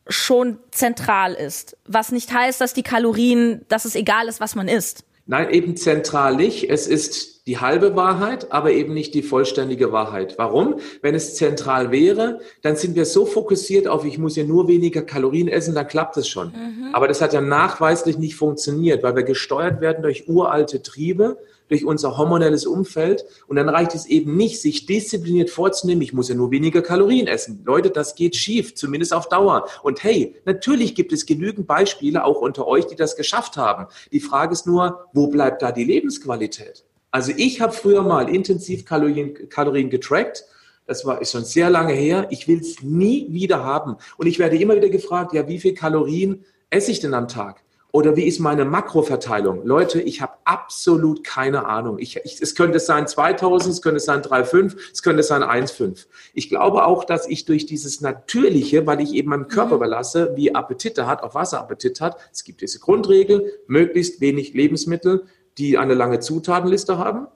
schon 0.06 0.58
zentral 0.70 1.32
ist. 1.32 1.76
Was 1.86 2.12
nicht 2.12 2.32
heißt, 2.32 2.60
dass 2.60 2.74
die 2.74 2.82
Kalorien, 2.82 3.64
dass 3.68 3.86
es 3.86 3.94
egal 3.94 4.28
ist, 4.28 4.40
was 4.40 4.54
man 4.54 4.68
isst. 4.68 5.04
Nein, 5.26 5.50
eben 5.50 5.76
zentral 5.76 6.36
nicht. 6.36 6.68
Es 6.68 6.86
ist 6.86 7.33
die 7.46 7.58
halbe 7.58 7.94
Wahrheit, 7.94 8.52
aber 8.52 8.72
eben 8.72 8.94
nicht 8.94 9.14
die 9.14 9.22
vollständige 9.22 9.92
Wahrheit. 9.92 10.34
Warum? 10.38 10.76
Wenn 11.02 11.14
es 11.14 11.34
zentral 11.34 11.90
wäre, 11.90 12.40
dann 12.62 12.76
sind 12.76 12.94
wir 12.94 13.04
so 13.04 13.26
fokussiert 13.26 13.86
auf, 13.86 14.04
ich 14.04 14.18
muss 14.18 14.36
ja 14.36 14.44
nur 14.44 14.66
weniger 14.66 15.02
Kalorien 15.02 15.48
essen, 15.48 15.74
dann 15.74 15.86
klappt 15.86 16.16
es 16.16 16.26
schon. 16.26 16.48
Mhm. 16.48 16.94
Aber 16.94 17.06
das 17.06 17.20
hat 17.20 17.32
ja 17.34 17.40
nachweislich 17.40 18.16
nicht 18.16 18.36
funktioniert, 18.36 19.02
weil 19.02 19.16
wir 19.16 19.24
gesteuert 19.24 19.80
werden 19.80 20.02
durch 20.02 20.28
uralte 20.28 20.82
Triebe 20.82 21.36
durch 21.68 21.84
unser 21.84 22.16
hormonelles 22.16 22.66
Umfeld. 22.66 23.24
Und 23.46 23.56
dann 23.56 23.68
reicht 23.68 23.94
es 23.94 24.06
eben 24.06 24.36
nicht, 24.36 24.60
sich 24.60 24.86
diszipliniert 24.86 25.50
vorzunehmen, 25.50 26.02
ich 26.02 26.12
muss 26.12 26.28
ja 26.28 26.34
nur 26.34 26.50
weniger 26.50 26.82
Kalorien 26.82 27.26
essen. 27.26 27.62
Leute, 27.64 27.90
das 27.90 28.14
geht 28.14 28.36
schief, 28.36 28.74
zumindest 28.74 29.12
auf 29.12 29.28
Dauer. 29.28 29.66
Und 29.82 30.04
hey, 30.04 30.34
natürlich 30.44 30.94
gibt 30.94 31.12
es 31.12 31.26
genügend 31.26 31.66
Beispiele 31.66 32.24
auch 32.24 32.40
unter 32.40 32.66
euch, 32.66 32.86
die 32.86 32.96
das 32.96 33.16
geschafft 33.16 33.56
haben. 33.56 33.86
Die 34.12 34.20
Frage 34.20 34.52
ist 34.52 34.66
nur, 34.66 35.06
wo 35.12 35.28
bleibt 35.28 35.62
da 35.62 35.72
die 35.72 35.84
Lebensqualität? 35.84 36.84
Also 37.14 37.30
ich 37.36 37.60
habe 37.60 37.72
früher 37.72 38.02
mal 38.02 38.28
intensiv 38.28 38.84
Kalorien, 38.84 39.48
Kalorien 39.48 39.88
getrackt. 39.88 40.44
Das 40.84 41.06
war 41.06 41.22
ist 41.22 41.30
schon 41.30 41.44
sehr 41.44 41.70
lange 41.70 41.92
her. 41.92 42.26
Ich 42.30 42.48
will 42.48 42.58
es 42.58 42.82
nie 42.82 43.28
wieder 43.30 43.62
haben. 43.62 43.98
Und 44.16 44.26
ich 44.26 44.40
werde 44.40 44.56
immer 44.58 44.74
wieder 44.74 44.88
gefragt, 44.88 45.32
ja, 45.32 45.46
wie 45.46 45.60
viel 45.60 45.74
Kalorien 45.74 46.44
esse 46.70 46.90
ich 46.90 46.98
denn 46.98 47.14
am 47.14 47.28
Tag? 47.28 47.62
Oder 47.92 48.16
wie 48.16 48.24
ist 48.24 48.40
meine 48.40 48.64
Makroverteilung? 48.64 49.64
Leute, 49.64 50.00
ich 50.00 50.22
habe 50.22 50.32
absolut 50.42 51.22
keine 51.22 51.66
Ahnung. 51.66 52.00
Ich, 52.00 52.16
ich, 52.24 52.42
es 52.42 52.56
könnte 52.56 52.80
sein 52.80 53.06
2000, 53.06 53.72
es 53.72 53.80
könnte 53.80 54.00
sein 54.00 54.20
3,5, 54.20 54.76
es 54.92 55.00
könnte 55.04 55.22
sein 55.22 55.44
1,5. 55.44 56.06
Ich 56.32 56.48
glaube 56.48 56.84
auch, 56.84 57.04
dass 57.04 57.28
ich 57.28 57.44
durch 57.44 57.64
dieses 57.66 58.00
Natürliche, 58.00 58.88
weil 58.88 59.00
ich 59.00 59.14
eben 59.14 59.30
meinem 59.30 59.46
Körper 59.46 59.76
mhm. 59.76 59.82
überlasse, 59.82 60.32
wie 60.34 60.52
Appetite 60.52 61.06
hat, 61.06 61.22
auch 61.22 61.36
Wasserappetit 61.36 62.00
hat, 62.00 62.16
es 62.32 62.42
gibt 62.42 62.60
diese 62.60 62.80
Grundregel, 62.80 63.52
möglichst 63.68 64.20
wenig 64.20 64.52
Lebensmittel, 64.52 65.28
die 65.58 65.78
eine 65.78 65.94
lange 65.94 66.20
Zutatenliste 66.20 66.98
haben. 66.98 67.26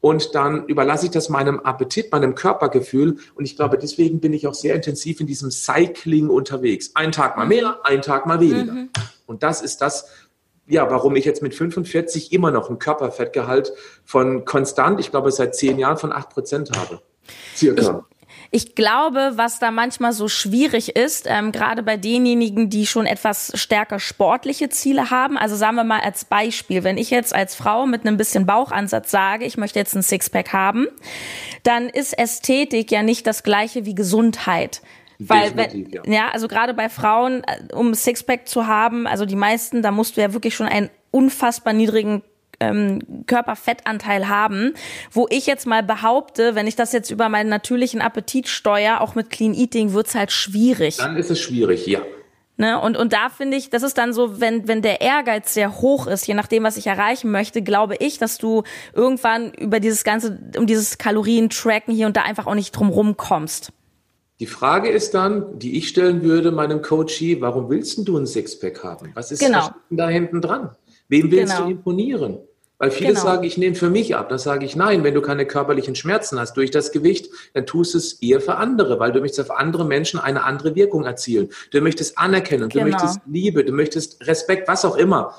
Und 0.00 0.34
dann 0.36 0.66
überlasse 0.66 1.06
ich 1.06 1.10
das 1.10 1.28
meinem 1.28 1.58
Appetit, 1.60 2.12
meinem 2.12 2.36
Körpergefühl. 2.36 3.18
Und 3.34 3.44
ich 3.44 3.56
glaube, 3.56 3.78
deswegen 3.78 4.20
bin 4.20 4.32
ich 4.32 4.46
auch 4.46 4.54
sehr 4.54 4.74
intensiv 4.76 5.20
in 5.20 5.26
diesem 5.26 5.50
Cycling 5.50 6.28
unterwegs. 6.28 6.92
Ein 6.94 7.10
Tag 7.10 7.36
mal 7.36 7.46
mehr, 7.46 7.80
ein 7.82 8.00
Tag 8.00 8.26
mal 8.26 8.40
weniger. 8.40 8.72
Mhm. 8.72 8.90
Und 9.26 9.42
das 9.42 9.60
ist 9.60 9.78
das, 9.78 10.06
ja, 10.68 10.88
warum 10.88 11.16
ich 11.16 11.24
jetzt 11.24 11.42
mit 11.42 11.54
45 11.54 12.32
immer 12.32 12.52
noch 12.52 12.70
ein 12.70 12.78
Körperfettgehalt 12.78 13.72
von 14.04 14.44
konstant, 14.44 15.00
ich 15.00 15.10
glaube 15.10 15.32
seit 15.32 15.56
zehn 15.56 15.78
Jahren 15.78 15.96
von 15.96 16.12
acht 16.12 16.30
Prozent 16.30 16.70
habe. 16.76 17.00
Circa. 17.56 18.06
Ich, 18.10 18.17
ich 18.50 18.74
glaube, 18.74 19.32
was 19.34 19.58
da 19.58 19.70
manchmal 19.70 20.12
so 20.12 20.26
schwierig 20.28 20.96
ist, 20.96 21.26
ähm, 21.28 21.52
gerade 21.52 21.82
bei 21.82 21.96
denjenigen, 21.96 22.70
die 22.70 22.86
schon 22.86 23.04
etwas 23.04 23.52
stärker 23.54 23.98
sportliche 23.98 24.70
Ziele 24.70 25.10
haben, 25.10 25.36
also 25.36 25.54
sagen 25.54 25.76
wir 25.76 25.84
mal 25.84 26.00
als 26.00 26.24
Beispiel, 26.24 26.82
wenn 26.82 26.96
ich 26.96 27.10
jetzt 27.10 27.34
als 27.34 27.54
Frau 27.54 27.86
mit 27.86 28.06
einem 28.06 28.16
bisschen 28.16 28.46
Bauchansatz 28.46 29.10
sage, 29.10 29.44
ich 29.44 29.58
möchte 29.58 29.78
jetzt 29.78 29.94
ein 29.94 30.02
Sixpack 30.02 30.52
haben, 30.52 30.86
dann 31.62 31.88
ist 31.90 32.18
Ästhetik 32.18 32.90
ja 32.90 33.02
nicht 33.02 33.26
das 33.26 33.42
gleiche 33.42 33.84
wie 33.84 33.94
Gesundheit. 33.94 34.80
Weil, 35.18 35.56
wenn, 35.56 35.90
ja. 35.90 36.02
ja, 36.06 36.28
also 36.30 36.46
gerade 36.46 36.74
bei 36.74 36.88
Frauen, 36.88 37.42
äh, 37.44 37.74
um 37.74 37.92
Sixpack 37.92 38.48
zu 38.48 38.66
haben, 38.66 39.06
also 39.06 39.26
die 39.26 39.36
meisten, 39.36 39.82
da 39.82 39.90
musst 39.90 40.16
du 40.16 40.20
ja 40.20 40.32
wirklich 40.32 40.54
schon 40.54 40.68
einen 40.68 40.90
unfassbar 41.10 41.72
niedrigen 41.72 42.22
ähm, 42.60 43.00
Körperfettanteil 43.26 44.28
haben, 44.28 44.74
wo 45.10 45.26
ich 45.30 45.46
jetzt 45.46 45.66
mal 45.66 45.82
behaupte, 45.82 46.54
wenn 46.54 46.66
ich 46.66 46.76
das 46.76 46.92
jetzt 46.92 47.10
über 47.10 47.28
meinen 47.28 47.48
natürlichen 47.48 48.00
Appetit 48.00 48.48
steuere, 48.48 49.00
auch 49.00 49.14
mit 49.14 49.30
Clean 49.30 49.54
Eating, 49.54 49.92
wird's 49.92 50.14
halt 50.14 50.32
schwierig. 50.32 50.96
Dann 50.96 51.16
ist 51.16 51.30
es 51.30 51.40
schwierig, 51.40 51.86
ja. 51.86 52.00
Ne? 52.60 52.80
Und, 52.80 52.96
und 52.96 53.12
da 53.12 53.28
finde 53.28 53.56
ich, 53.56 53.70
das 53.70 53.84
ist 53.84 53.98
dann 53.98 54.12
so, 54.12 54.40
wenn, 54.40 54.66
wenn 54.66 54.82
der 54.82 55.00
Ehrgeiz 55.00 55.54
sehr 55.54 55.80
hoch 55.80 56.08
ist, 56.08 56.26
je 56.26 56.34
nachdem, 56.34 56.64
was 56.64 56.76
ich 56.76 56.88
erreichen 56.88 57.30
möchte, 57.30 57.62
glaube 57.62 57.94
ich, 58.00 58.18
dass 58.18 58.36
du 58.36 58.64
irgendwann 58.92 59.52
über 59.52 59.78
dieses 59.78 60.02
ganze, 60.02 60.40
um 60.56 60.66
dieses 60.66 60.98
Kalorien-Tracken 60.98 61.94
hier 61.94 62.08
und 62.08 62.16
da 62.16 62.22
einfach 62.22 62.48
auch 62.48 62.56
nicht 62.56 62.72
drum 62.72 62.88
rumkommst. 62.88 63.72
Die 64.40 64.46
Frage 64.46 64.88
ist 64.88 65.14
dann, 65.14 65.60
die 65.60 65.78
ich 65.78 65.88
stellen 65.88 66.22
würde 66.22 66.50
meinem 66.50 66.82
Coachie, 66.82 67.40
warum 67.40 67.70
willst 67.70 68.06
du 68.06 68.18
ein 68.18 68.26
Sixpack 68.26 68.82
haben? 68.82 69.10
Was 69.14 69.30
ist 69.30 69.38
genau. 69.38 69.70
da 69.90 70.08
hinten 70.08 70.40
dran? 70.40 70.70
Wem 71.08 71.30
willst 71.30 71.54
genau. 71.54 71.66
du 71.66 71.72
imponieren? 71.72 72.38
Weil 72.78 72.92
viele 72.92 73.10
genau. 73.10 73.22
sagen, 73.22 73.44
ich 73.44 73.58
nehme 73.58 73.74
für 73.74 73.90
mich 73.90 74.14
ab. 74.14 74.28
Dann 74.28 74.38
sage 74.38 74.64
ich, 74.64 74.76
nein, 74.76 75.02
wenn 75.02 75.14
du 75.14 75.20
keine 75.20 75.46
körperlichen 75.46 75.96
Schmerzen 75.96 76.38
hast 76.38 76.56
durch 76.56 76.70
das 76.70 76.92
Gewicht, 76.92 77.28
dann 77.52 77.66
tust 77.66 77.94
du 77.94 77.98
es 77.98 78.14
eher 78.22 78.40
für 78.40 78.54
andere, 78.54 79.00
weil 79.00 79.10
du 79.10 79.20
möchtest 79.20 79.50
auf 79.50 79.56
andere 79.56 79.84
Menschen 79.84 80.20
eine 80.20 80.44
andere 80.44 80.76
Wirkung 80.76 81.04
erzielen. 81.04 81.48
Du 81.72 81.80
möchtest 81.80 82.16
Anerkennung, 82.18 82.68
genau. 82.68 82.84
du 82.84 82.90
möchtest 82.92 83.20
Liebe, 83.26 83.64
du 83.64 83.72
möchtest 83.72 84.26
Respekt, 84.26 84.68
was 84.68 84.84
auch 84.84 84.96
immer. 84.96 85.34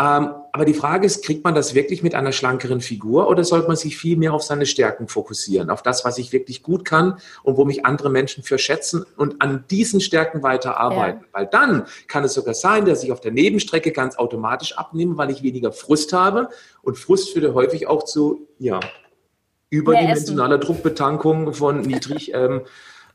Ähm, 0.00 0.30
aber 0.52 0.64
die 0.64 0.74
Frage 0.74 1.06
ist, 1.06 1.24
kriegt 1.24 1.42
man 1.42 1.56
das 1.56 1.74
wirklich 1.74 2.04
mit 2.04 2.14
einer 2.14 2.30
schlankeren 2.30 2.80
Figur 2.80 3.28
oder 3.28 3.42
sollte 3.42 3.66
man 3.66 3.76
sich 3.76 3.96
viel 3.96 4.16
mehr 4.16 4.32
auf 4.32 4.44
seine 4.44 4.64
Stärken 4.64 5.08
fokussieren, 5.08 5.70
auf 5.70 5.82
das, 5.82 6.04
was 6.04 6.18
ich 6.18 6.32
wirklich 6.32 6.62
gut 6.62 6.84
kann 6.84 7.18
und 7.42 7.56
wo 7.56 7.64
mich 7.64 7.84
andere 7.84 8.08
Menschen 8.08 8.44
für 8.44 8.58
schätzen 8.58 9.04
und 9.16 9.42
an 9.42 9.64
diesen 9.70 10.00
Stärken 10.00 10.44
weiterarbeiten? 10.44 11.22
Ja. 11.22 11.28
Weil 11.32 11.46
dann 11.46 11.86
kann 12.06 12.22
es 12.22 12.34
sogar 12.34 12.54
sein, 12.54 12.84
dass 12.84 13.02
ich 13.02 13.10
auf 13.10 13.20
der 13.20 13.32
Nebenstrecke 13.32 13.90
ganz 13.90 14.16
automatisch 14.16 14.78
abnehme, 14.78 15.18
weil 15.18 15.30
ich 15.30 15.42
weniger 15.42 15.72
Frust 15.72 16.12
habe 16.12 16.48
und 16.82 16.96
Frust 16.96 17.30
führt 17.30 17.52
häufig 17.52 17.88
auch 17.88 18.04
zu, 18.04 18.46
ja, 18.60 18.78
überdimensionaler 19.70 20.58
Druckbetankung 20.58 21.52
von 21.54 21.80
niedrig 21.80 22.32
ähm, 22.34 22.62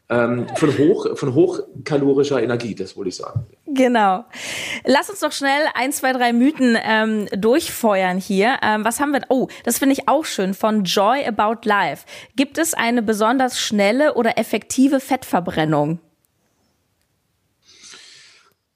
ähm, 0.10 0.48
von, 0.56 0.78
hoch, 0.78 1.18
von 1.18 1.34
hochkalorischer 1.34 2.42
Energie, 2.42 2.76
das 2.76 2.96
wollte 2.96 3.10
ich 3.10 3.16
sagen. 3.16 3.46
Genau. 3.66 4.26
Lass 4.86 5.10
uns 5.10 5.22
doch 5.22 5.32
schnell 5.32 5.62
ein, 5.76 5.92
zwei, 5.92 6.12
drei 6.12 6.34
Mythen 6.34 6.78
ähm, 6.84 7.28
durchfeuern 7.36 8.18
hier. 8.18 8.58
Ähm, 8.62 8.84
was 8.84 9.00
haben 9.00 9.14
wir? 9.14 9.22
Oh, 9.30 9.48
das 9.64 9.78
finde 9.78 9.94
ich 9.94 10.10
auch 10.10 10.26
schön 10.26 10.54
von 10.54 10.84
Joy 10.84 11.26
About 11.26 11.68
Life. 11.68 12.06
Gibt 12.36 12.58
es 12.58 12.74
eine 12.74 13.02
besonders 13.02 13.60
schnelle 13.60 14.16
oder 14.16 14.38
effektive 14.38 15.00
Fettverbrennung? 15.00 16.00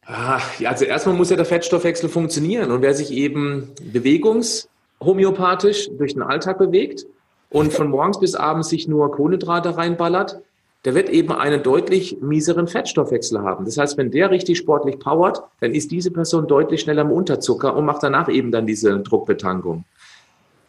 Ah, 0.05 0.39
ja, 0.59 0.69
also 0.69 0.85
erstmal 0.85 1.15
muss 1.15 1.29
ja 1.29 1.35
der 1.35 1.45
Fettstoffwechsel 1.45 2.07
funktionieren 2.07 2.71
und 2.71 2.81
wer 2.81 2.93
sich 2.93 3.11
eben 3.11 3.73
bewegungshomöopathisch 3.91 5.89
durch 5.97 6.13
den 6.13 6.23
Alltag 6.23 6.59
bewegt 6.59 7.05
und 7.49 7.73
von 7.73 7.89
morgens 7.89 8.17
bis 8.17 8.33
abends 8.33 8.69
sich 8.69 8.87
nur 8.87 9.11
Kohlenhydrate 9.11 9.75
reinballert, 9.75 10.41
der 10.87 10.95
wird 10.95 11.09
eben 11.09 11.33
einen 11.33 11.63
deutlich 11.63 12.21
mieseren 12.21 12.65
Fettstoffwechsel 12.65 13.41
haben. 13.41 13.65
Das 13.65 13.77
heißt, 13.77 13.97
wenn 13.97 14.09
der 14.09 14.31
richtig 14.31 14.57
sportlich 14.57 14.99
powert, 14.99 15.43
dann 15.59 15.73
ist 15.73 15.91
diese 15.91 16.11
Person 16.11 16.47
deutlich 16.47 16.79
schneller 16.79 17.01
im 17.01 17.11
Unterzucker 17.11 17.75
und 17.75 17.83
macht 17.83 18.03
danach 18.03 18.29
eben 18.29 18.53
dann 18.53 18.65
diese 18.65 18.97
Druckbetankung. 19.01 19.83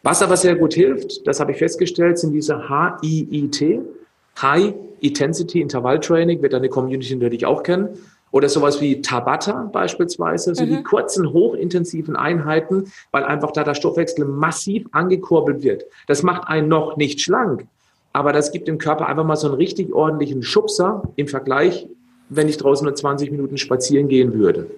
Was 0.03 0.21
aber 0.21 0.37
sehr 0.37 0.57
gut 0.57 0.75
hilft, 0.75 1.25
das 1.25 1.39
habe 1.39 1.53
ich 1.53 1.59
festgestellt, 1.59 2.19
sind 2.19 2.33
diese 2.33 2.69
HIIT, 2.69 3.81
High 4.43 4.75
Intensity 4.99 5.61
Interval 5.61 6.01
Training, 6.01 6.43
wird 6.43 6.53
deine 6.53 6.69
Community 6.69 7.15
natürlich 7.15 7.47
auch 7.47 7.63
kennen. 7.63 7.91
Oder 8.33 8.49
sowas 8.49 8.81
wie 8.81 9.01
Tabata 9.01 9.71
beispielsweise, 9.73 10.53
so 10.53 10.65
mhm. 10.65 10.69
die 10.69 10.83
kurzen, 10.83 11.33
hochintensiven 11.33 12.17
Einheiten, 12.17 12.91
weil 13.13 13.23
einfach 13.23 13.53
da 13.53 13.63
der 13.63 13.75
Stoffwechsel 13.75 14.25
massiv 14.25 14.85
angekurbelt 14.91 15.63
wird. 15.63 15.85
Das 16.09 16.25
macht 16.25 16.49
einen 16.49 16.67
noch 16.67 16.97
nicht 16.97 17.21
schlank, 17.21 17.69
aber 18.19 18.33
das 18.33 18.51
gibt 18.51 18.67
dem 18.67 18.79
Körper 18.79 19.07
einfach 19.07 19.25
mal 19.25 19.37
so 19.37 19.47
einen 19.47 19.57
richtig 19.57 19.93
ordentlichen 19.93 20.43
Schubser 20.43 21.03
im 21.15 21.29
Vergleich, 21.29 21.87
wenn 22.29 22.49
ich 22.49 22.57
draußen 22.57 22.85
nur 22.85 22.95
20 22.95 23.31
Minuten 23.31 23.57
spazieren 23.57 24.09
gehen 24.09 24.35
würde. 24.35 24.69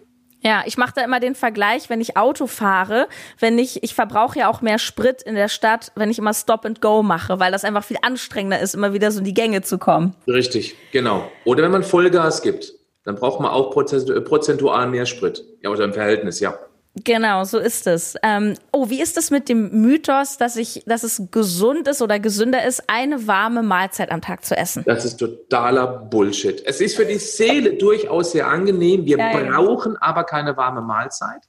Ja, 0.42 0.62
ich 0.66 0.76
mache 0.76 0.92
da 0.94 1.04
immer 1.04 1.20
den 1.20 1.34
Vergleich, 1.34 1.88
wenn 1.88 2.02
ich 2.02 2.18
Auto 2.18 2.46
fahre, 2.46 3.08
wenn 3.38 3.58
ich, 3.58 3.82
ich 3.82 3.94
verbrauche 3.94 4.38
ja 4.38 4.48
auch 4.48 4.60
mehr 4.60 4.78
Sprit 4.78 5.22
in 5.22 5.34
der 5.34 5.48
Stadt, 5.48 5.90
wenn 5.96 6.10
ich 6.10 6.18
immer 6.18 6.34
Stop 6.34 6.66
and 6.66 6.82
Go 6.82 7.02
mache, 7.02 7.40
weil 7.40 7.50
das 7.50 7.64
einfach 7.64 7.84
viel 7.84 7.98
anstrengender 8.02 8.60
ist, 8.60 8.74
immer 8.74 8.92
wieder 8.92 9.10
so 9.10 9.20
in 9.20 9.24
die 9.24 9.34
Gänge 9.34 9.62
zu 9.62 9.78
kommen. 9.78 10.14
Richtig, 10.26 10.76
genau. 10.92 11.30
Oder 11.44 11.62
wenn 11.62 11.70
man 11.70 11.82
Vollgas 11.82 12.42
gibt, 12.42 12.74
dann 13.04 13.16
braucht 13.16 13.40
man 13.40 13.50
auch 13.50 13.70
prozentual 13.70 14.86
mehr 14.88 15.06
Sprit. 15.06 15.44
Ja, 15.62 15.70
oder 15.70 15.84
im 15.84 15.94
Verhältnis, 15.94 16.40
ja. 16.40 16.58
Genau, 16.96 17.44
so 17.44 17.58
ist 17.58 17.86
es. 17.86 18.16
Ähm, 18.22 18.54
oh, 18.72 18.90
wie 18.90 19.00
ist 19.00 19.16
es 19.16 19.30
mit 19.30 19.48
dem 19.48 19.80
Mythos, 19.80 20.38
dass 20.38 20.56
ich, 20.56 20.82
dass 20.86 21.04
es 21.04 21.22
gesund 21.30 21.86
ist 21.86 22.02
oder 22.02 22.18
gesünder 22.18 22.66
ist, 22.66 22.82
eine 22.88 23.28
warme 23.28 23.62
Mahlzeit 23.62 24.10
am 24.10 24.20
Tag 24.20 24.44
zu 24.44 24.56
essen? 24.56 24.82
Das 24.86 25.04
ist 25.04 25.18
totaler 25.18 25.86
Bullshit. 25.86 26.60
Es 26.66 26.80
ist 26.80 26.96
für 26.96 27.06
die 27.06 27.18
Seele 27.18 27.74
durchaus 27.74 28.32
sehr 28.32 28.48
angenehm. 28.48 29.04
Wir 29.04 29.18
ja, 29.18 29.30
brauchen 29.30 29.92
ja. 29.92 29.98
aber 30.00 30.24
keine 30.24 30.56
warme 30.56 30.80
Mahlzeit. 30.80 31.42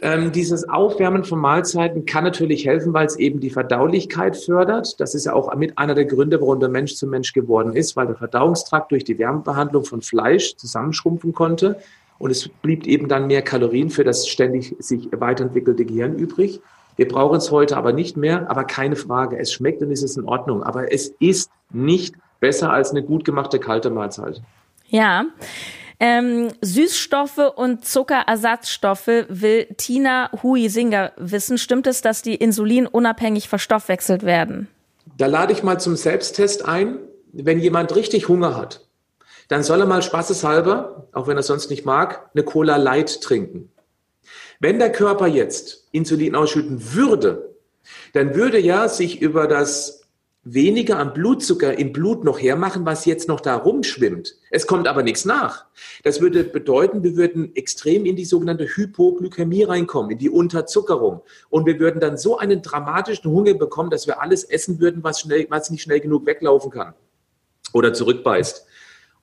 Ähm, 0.00 0.30
dieses 0.30 0.68
Aufwärmen 0.68 1.24
von 1.24 1.40
Mahlzeiten 1.40 2.06
kann 2.06 2.22
natürlich 2.22 2.64
helfen, 2.64 2.92
weil 2.92 3.06
es 3.06 3.16
eben 3.16 3.40
die 3.40 3.50
Verdaulichkeit 3.50 4.36
fördert. 4.36 5.00
Das 5.00 5.16
ist 5.16 5.24
ja 5.26 5.32
auch 5.32 5.52
mit 5.56 5.76
einer 5.76 5.96
der 5.96 6.04
Gründe, 6.04 6.40
warum 6.40 6.60
der 6.60 6.68
Mensch 6.68 6.94
zum 6.94 7.10
Mensch 7.10 7.32
geworden 7.32 7.74
ist, 7.74 7.96
weil 7.96 8.06
der 8.06 8.14
Verdauungstrakt 8.14 8.92
durch 8.92 9.02
die 9.02 9.18
Wärmebehandlung 9.18 9.84
von 9.84 10.00
Fleisch 10.00 10.54
zusammenschrumpfen 10.56 11.32
konnte 11.32 11.78
und 12.18 12.30
es 12.30 12.48
blieb 12.48 12.86
eben 12.86 13.08
dann 13.08 13.26
mehr 13.26 13.42
Kalorien 13.42 13.90
für 13.90 14.04
das 14.04 14.28
ständig 14.28 14.74
sich 14.78 15.08
weiterentwickelte 15.12 15.84
Gehirn 15.84 16.16
übrig. 16.16 16.60
Wir 16.96 17.06
brauchen 17.06 17.36
es 17.36 17.52
heute 17.52 17.76
aber 17.76 17.92
nicht 17.92 18.16
mehr, 18.16 18.50
aber 18.50 18.64
keine 18.64 18.96
Frage. 18.96 19.38
Es 19.38 19.52
schmeckt 19.52 19.82
und 19.82 19.92
es 19.92 20.02
ist 20.02 20.16
in 20.16 20.24
Ordnung. 20.24 20.64
Aber 20.64 20.92
es 20.92 21.14
ist 21.20 21.50
nicht 21.72 22.16
besser 22.40 22.72
als 22.72 22.90
eine 22.90 23.04
gut 23.04 23.24
gemachte 23.24 23.60
kalte 23.60 23.90
Mahlzeit. 23.90 24.42
Ja. 24.88 25.26
Ähm, 26.00 26.48
Süßstoffe 26.60 27.52
und 27.54 27.84
Zuckerersatzstoffe 27.84 29.26
will 29.28 29.66
Tina 29.76 30.30
Hui-Singer 30.42 31.12
wissen. 31.16 31.56
Stimmt 31.56 31.86
es, 31.86 32.02
dass 32.02 32.22
die 32.22 32.34
Insulin 32.34 32.86
unabhängig 32.88 33.48
verstoffwechselt 33.48 34.24
werden? 34.24 34.68
Da 35.16 35.26
lade 35.26 35.52
ich 35.52 35.62
mal 35.62 35.78
zum 35.78 35.94
Selbsttest 35.94 36.66
ein. 36.66 36.98
Wenn 37.32 37.60
jemand 37.60 37.94
richtig 37.94 38.26
Hunger 38.26 38.56
hat, 38.56 38.87
dann 39.48 39.62
soll 39.62 39.80
er 39.80 39.86
mal 39.86 40.02
spaßeshalber, 40.02 41.08
auch 41.12 41.26
wenn 41.26 41.36
er 41.36 41.42
sonst 41.42 41.70
nicht 41.70 41.84
mag, 41.84 42.30
eine 42.34 42.44
Cola 42.44 42.76
Light 42.76 43.22
trinken. 43.22 43.72
Wenn 44.60 44.78
der 44.78 44.92
Körper 44.92 45.26
jetzt 45.26 45.88
Insulin 45.92 46.34
ausschütten 46.34 46.94
würde, 46.94 47.54
dann 48.12 48.34
würde 48.34 48.58
ja 48.58 48.88
sich 48.88 49.22
über 49.22 49.46
das 49.46 50.02
weniger 50.44 50.98
an 50.98 51.12
Blutzucker 51.12 51.78
im 51.78 51.92
Blut 51.92 52.24
noch 52.24 52.40
hermachen, 52.40 52.86
was 52.86 53.04
jetzt 53.04 53.28
noch 53.28 53.40
da 53.40 53.56
rumschwimmt. 53.56 54.36
Es 54.50 54.66
kommt 54.66 54.88
aber 54.88 55.02
nichts 55.02 55.24
nach. 55.24 55.66
Das 56.04 56.20
würde 56.20 56.44
bedeuten, 56.44 57.02
wir 57.02 57.16
würden 57.16 57.54
extrem 57.54 58.06
in 58.06 58.16
die 58.16 58.24
sogenannte 58.24 58.64
Hypoglykämie 58.64 59.64
reinkommen, 59.64 60.12
in 60.12 60.18
die 60.18 60.30
Unterzuckerung. 60.30 61.22
Und 61.50 61.66
wir 61.66 61.78
würden 61.78 62.00
dann 62.00 62.16
so 62.16 62.38
einen 62.38 62.62
dramatischen 62.62 63.30
Hunger 63.30 63.54
bekommen, 63.54 63.90
dass 63.90 64.06
wir 64.06 64.20
alles 64.20 64.44
essen 64.44 64.80
würden, 64.80 65.02
was, 65.02 65.20
schnell, 65.20 65.46
was 65.50 65.70
nicht 65.70 65.82
schnell 65.82 66.00
genug 66.00 66.24
weglaufen 66.26 66.70
kann 66.70 66.94
oder 67.72 67.92
zurückbeißt. 67.92 68.66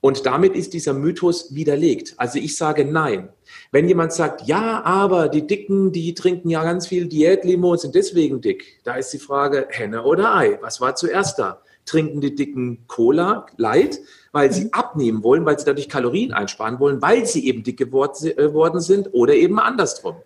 Und 0.00 0.26
damit 0.26 0.54
ist 0.54 0.72
dieser 0.72 0.92
Mythos 0.92 1.54
widerlegt. 1.54 2.14
Also 2.16 2.38
ich 2.38 2.56
sage 2.56 2.84
nein. 2.84 3.30
Wenn 3.72 3.88
jemand 3.88 4.12
sagt, 4.12 4.46
ja, 4.46 4.82
aber 4.84 5.28
die 5.28 5.46
Dicken, 5.46 5.92
die 5.92 6.14
trinken 6.14 6.50
ja 6.50 6.62
ganz 6.62 6.86
viel 6.86 7.06
Diätlimo 7.06 7.72
und 7.72 7.80
sind 7.80 7.94
deswegen 7.94 8.40
dick, 8.40 8.80
da 8.84 8.94
ist 8.94 9.12
die 9.12 9.18
Frage, 9.18 9.66
Henne 9.70 10.04
oder 10.04 10.36
Ei, 10.36 10.58
was 10.60 10.80
war 10.80 10.94
zuerst 10.94 11.38
da? 11.38 11.62
Trinken 11.84 12.20
die 12.20 12.34
Dicken 12.34 12.84
Cola, 12.88 13.46
Light, 13.56 14.00
weil 14.32 14.52
sie 14.52 14.64
mhm. 14.64 14.70
abnehmen 14.72 15.22
wollen, 15.22 15.46
weil 15.46 15.58
sie 15.58 15.64
dadurch 15.64 15.88
Kalorien 15.88 16.32
einsparen 16.32 16.78
wollen, 16.80 17.00
weil 17.00 17.26
sie 17.26 17.46
eben 17.46 17.62
dick 17.62 17.78
geworden 17.78 18.80
sind 18.80 19.14
oder 19.14 19.34
eben 19.34 19.58
andersrum. 19.58 20.16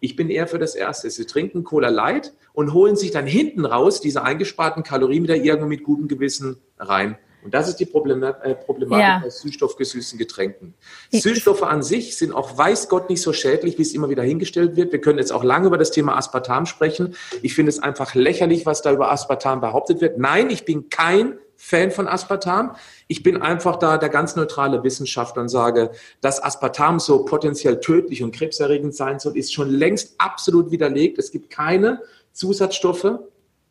Ich 0.00 0.14
bin 0.14 0.28
eher 0.28 0.46
für 0.46 0.58
das 0.58 0.74
Erste. 0.74 1.10
Sie 1.10 1.24
trinken 1.24 1.64
Cola 1.64 1.88
Light 1.88 2.34
und 2.52 2.74
holen 2.74 2.96
sich 2.96 3.10
dann 3.10 3.26
hinten 3.26 3.64
raus 3.64 4.00
diese 4.00 4.22
eingesparten 4.22 4.82
Kalorien 4.82 5.22
wieder 5.22 5.36
irgendwo 5.36 5.66
mit 5.66 5.84
gutem 5.84 6.06
Gewissen 6.06 6.58
rein. 6.78 7.16
Und 7.46 7.54
das 7.54 7.68
ist 7.68 7.76
die 7.76 7.84
äh, 7.84 7.86
Problematik 7.86 9.06
ja. 9.06 9.20
bei 9.22 9.30
süßstoffgesüßten 9.30 10.18
Getränken. 10.18 10.74
Süßstoffe 11.12 11.62
an 11.62 11.80
sich 11.80 12.16
sind 12.16 12.32
auch, 12.32 12.58
weiß 12.58 12.88
Gott, 12.88 13.08
nicht 13.08 13.22
so 13.22 13.32
schädlich, 13.32 13.78
wie 13.78 13.82
es 13.82 13.94
immer 13.94 14.10
wieder 14.10 14.24
hingestellt 14.24 14.74
wird. 14.74 14.90
Wir 14.90 15.00
können 15.00 15.20
jetzt 15.20 15.32
auch 15.32 15.44
lange 15.44 15.68
über 15.68 15.78
das 15.78 15.92
Thema 15.92 16.16
Aspartam 16.16 16.66
sprechen. 16.66 17.14
Ich 17.42 17.54
finde 17.54 17.70
es 17.70 17.78
einfach 17.78 18.16
lächerlich, 18.16 18.66
was 18.66 18.82
da 18.82 18.92
über 18.92 19.12
Aspartam 19.12 19.60
behauptet 19.60 20.00
wird. 20.00 20.18
Nein, 20.18 20.50
ich 20.50 20.64
bin 20.64 20.90
kein 20.90 21.38
Fan 21.54 21.92
von 21.92 22.08
Aspartam. 22.08 22.74
Ich 23.06 23.22
bin 23.22 23.40
einfach 23.40 23.76
da 23.76 23.96
der 23.96 24.08
ganz 24.08 24.34
neutrale 24.34 24.82
Wissenschaftler 24.82 25.42
und 25.42 25.48
sage, 25.48 25.92
dass 26.20 26.42
Aspartam 26.42 26.98
so 26.98 27.24
potenziell 27.24 27.78
tödlich 27.78 28.24
und 28.24 28.34
krebserregend 28.34 28.92
sein 28.92 29.20
soll, 29.20 29.38
ist 29.38 29.54
schon 29.54 29.70
längst 29.70 30.16
absolut 30.18 30.72
widerlegt. 30.72 31.18
Es 31.18 31.30
gibt 31.30 31.48
keine 31.50 32.02
Zusatzstoffe, 32.32 33.20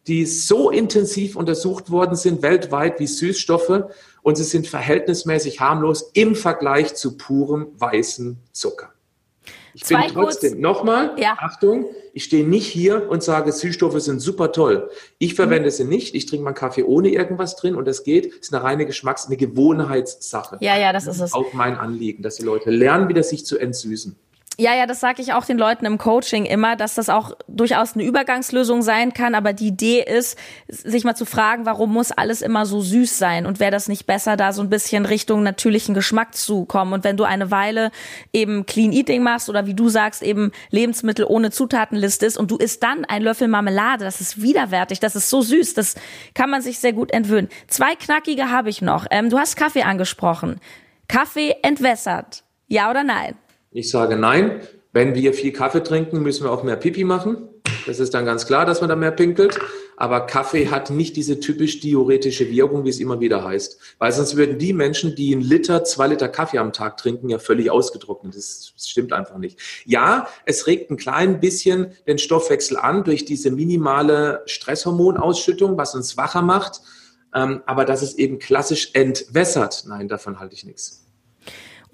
die 0.08 0.26
so 0.26 0.70
intensiv 0.70 1.36
untersucht 1.36 1.90
worden 1.90 2.16
sind 2.16 2.42
weltweit 2.42 3.00
wie 3.00 3.08
Süßstoffe 3.08 3.86
und 4.22 4.36
sie 4.36 4.44
sind 4.44 4.68
verhältnismäßig 4.68 5.60
harmlos 5.60 6.12
im 6.14 6.36
Vergleich 6.36 6.96
zu 6.96 7.18
purem 7.18 7.68
weißen 7.78 8.38
Zucker. 8.52 8.92
Ich 9.76 9.84
Zwei 9.84 10.06
bin 10.06 10.14
trotzdem, 10.14 10.62
nochmal, 10.62 11.12
ja. 11.18 11.36
Achtung, 11.38 11.88
ich 12.14 12.24
stehe 12.24 12.48
nicht 12.48 12.66
hier 12.66 13.10
und 13.10 13.24
sage, 13.24 13.52
Süßstoffe 13.52 14.00
sind 14.00 14.22
super 14.22 14.54
toll. 14.54 14.90
Ich 15.18 15.36
verwende 15.36 15.68
mhm. 15.68 15.74
sie 15.74 15.84
nicht. 15.84 16.16
Ich 16.16 16.26
trinke 16.28 16.46
meinen 16.46 16.54
Kaffee 16.54 16.84
ohne 16.84 17.10
irgendwas 17.10 17.58
drin 17.58 17.76
und 17.76 17.86
das 17.86 18.06
geht. 18.06 18.32
Das 18.32 18.40
ist 18.48 18.54
eine 18.54 18.64
reine 18.64 18.86
Geschmacks-, 18.86 19.26
eine 19.28 19.36
Gewohnheitssache. 19.36 20.60
Ja, 20.62 20.78
ja, 20.78 20.94
das 20.94 21.08
ist 21.08 21.20
es. 21.20 21.34
Auch 21.34 21.52
mein 21.52 21.76
Anliegen, 21.76 22.24
dass 22.24 22.38
die 22.38 22.44
Leute 22.44 22.72
lernen, 22.72 23.10
wieder 23.10 23.22
sich 23.22 23.46
zu 23.46 23.58
entsüßen. 23.58 24.16
Ja, 24.58 24.74
ja, 24.74 24.86
das 24.86 25.02
sage 25.02 25.22
ich 25.22 25.34
auch 25.34 25.44
den 25.44 25.58
Leuten 25.58 25.86
im 25.86 25.98
Coaching 25.98 26.46
immer, 26.46 26.78
dass 26.78 26.96
das 26.96 27.10
auch 27.10 27.34
durchaus 27.48 27.96
eine 27.96 28.06
Übergangslösung 28.06 28.84
sein 28.84 29.14
kann. 29.14 29.36
Aber 29.36 29.52
die 29.52 29.68
Idee 29.68 30.02
ist, 30.02 30.38
sich 30.70 31.04
mal 31.04 31.16
zu 31.16 31.26
fragen, 31.26 31.66
warum 31.66 31.92
muss 31.92 32.14
alles 32.14 32.42
immer 32.42 32.66
so 32.66 32.80
süß 32.80 33.18
sein? 33.18 33.46
Und 33.46 33.60
wäre 33.60 33.72
das 33.72 33.90
nicht 33.90 34.06
besser, 34.06 34.38
da 34.38 34.54
so 34.54 34.62
ein 34.62 34.70
bisschen 34.70 35.06
Richtung 35.06 35.44
natürlichen 35.44 35.94
Geschmack 35.94 36.36
zu 36.36 36.64
kommen? 36.64 36.94
Und 36.94 37.04
wenn 37.04 37.18
du 37.18 37.26
eine 37.26 37.52
Weile 37.52 37.92
eben 38.32 38.66
Clean 38.66 38.94
Eating 38.94 39.24
machst 39.24 39.50
oder 39.50 39.66
wie 39.66 39.74
du 39.74 39.90
sagst, 39.90 40.24
eben 40.24 40.54
Lebensmittel 40.70 41.26
ohne 41.28 41.52
Zutatenliste 41.52 42.26
ist 42.26 42.38
und 42.38 42.50
du 42.50 42.56
isst 42.56 42.82
dann 42.82 43.04
ein 43.04 43.24
Löffel 43.24 43.50
Marmelade, 43.50 44.06
das 44.06 44.22
ist 44.22 44.42
widerwärtig, 44.42 45.02
das 45.02 45.18
ist 45.18 45.30
so 45.30 45.42
süß, 45.42 45.74
das 45.74 45.96
kann 46.34 46.50
man 46.50 46.62
sich 46.62 46.80
sehr 46.80 46.94
gut 46.94 47.12
entwöhnen. 47.12 47.50
Zwei 47.68 47.96
knackige 47.96 48.52
habe 48.52 48.70
ich 48.70 48.82
noch. 48.82 49.06
Ähm, 49.12 49.30
du 49.30 49.38
hast 49.38 49.58
Kaffee 49.58 49.84
angesprochen. 49.84 50.62
Kaffee 51.10 51.56
entwässert. 51.62 52.44
Ja 52.68 52.90
oder 52.90 53.04
nein? 53.04 53.36
Ich 53.76 53.90
sage 53.90 54.16
nein. 54.16 54.62
Wenn 54.94 55.16
wir 55.16 55.34
viel 55.34 55.52
Kaffee 55.52 55.84
trinken, 55.84 56.22
müssen 56.22 56.46
wir 56.46 56.52
auch 56.52 56.64
mehr 56.64 56.78
Pipi 56.78 57.04
machen. 57.04 57.50
Das 57.86 58.00
ist 58.00 58.14
dann 58.14 58.24
ganz 58.24 58.46
klar, 58.46 58.66
dass 58.66 58.80
man 58.80 58.90
da 58.90 58.96
mehr 58.96 59.12
pinkelt. 59.12 59.60
Aber 59.98 60.22
Kaffee 60.22 60.70
hat 60.70 60.92
nicht 60.92 61.18
diese 61.18 61.42
typisch 61.42 61.82
diuretische 61.82 62.50
Wirkung, 62.50 62.86
wie 62.86 62.90
es 62.90 63.02
immer 63.02 63.20
wieder 63.20 63.44
heißt. 63.44 63.78
Weil 64.00 64.14
sonst 64.14 64.38
würden 64.38 64.60
die 64.60 64.72
Menschen, 64.72 65.14
die 65.18 65.34
einen 65.34 65.42
Liter, 65.42 65.84
zwei 65.84 66.08
Liter 66.08 66.30
Kaffee 66.30 66.58
am 66.58 66.72
Tag 66.72 66.96
trinken, 66.96 67.28
ja 67.28 67.38
völlig 67.38 67.70
ausgetrocknet. 67.70 68.34
Das, 68.34 68.72
das 68.74 68.88
stimmt 68.88 69.12
einfach 69.12 69.40
nicht. 69.40 69.60
Ja, 69.84 70.30
es 70.46 70.68
regt 70.68 70.90
ein 70.90 70.96
klein 70.96 71.42
bisschen 71.42 71.88
den 72.08 72.18
Stoffwechsel 72.18 72.78
an 72.78 73.04
durch 73.04 73.26
diese 73.26 73.52
minimale 73.52 74.42
Stresshormonausschüttung, 74.46 75.78
was 75.78 75.96
uns 75.96 76.16
wacher 76.16 76.44
macht. 76.44 76.80
Ähm, 77.34 77.62
aber 77.66 77.84
dass 77.84 78.02
es 78.02 78.18
eben 78.18 78.40
klassisch 78.40 78.92
entwässert, 78.94 79.84
nein, 79.86 80.08
davon 80.08 80.40
halte 80.40 80.56
ich 80.56 80.64
nichts. 80.64 81.05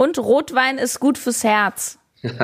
Und 0.02 0.18
Rotwein 0.18 0.80
ist 0.80 1.00
gut 1.00 1.20
fürs 1.20 1.44
Herz. 1.44 2.00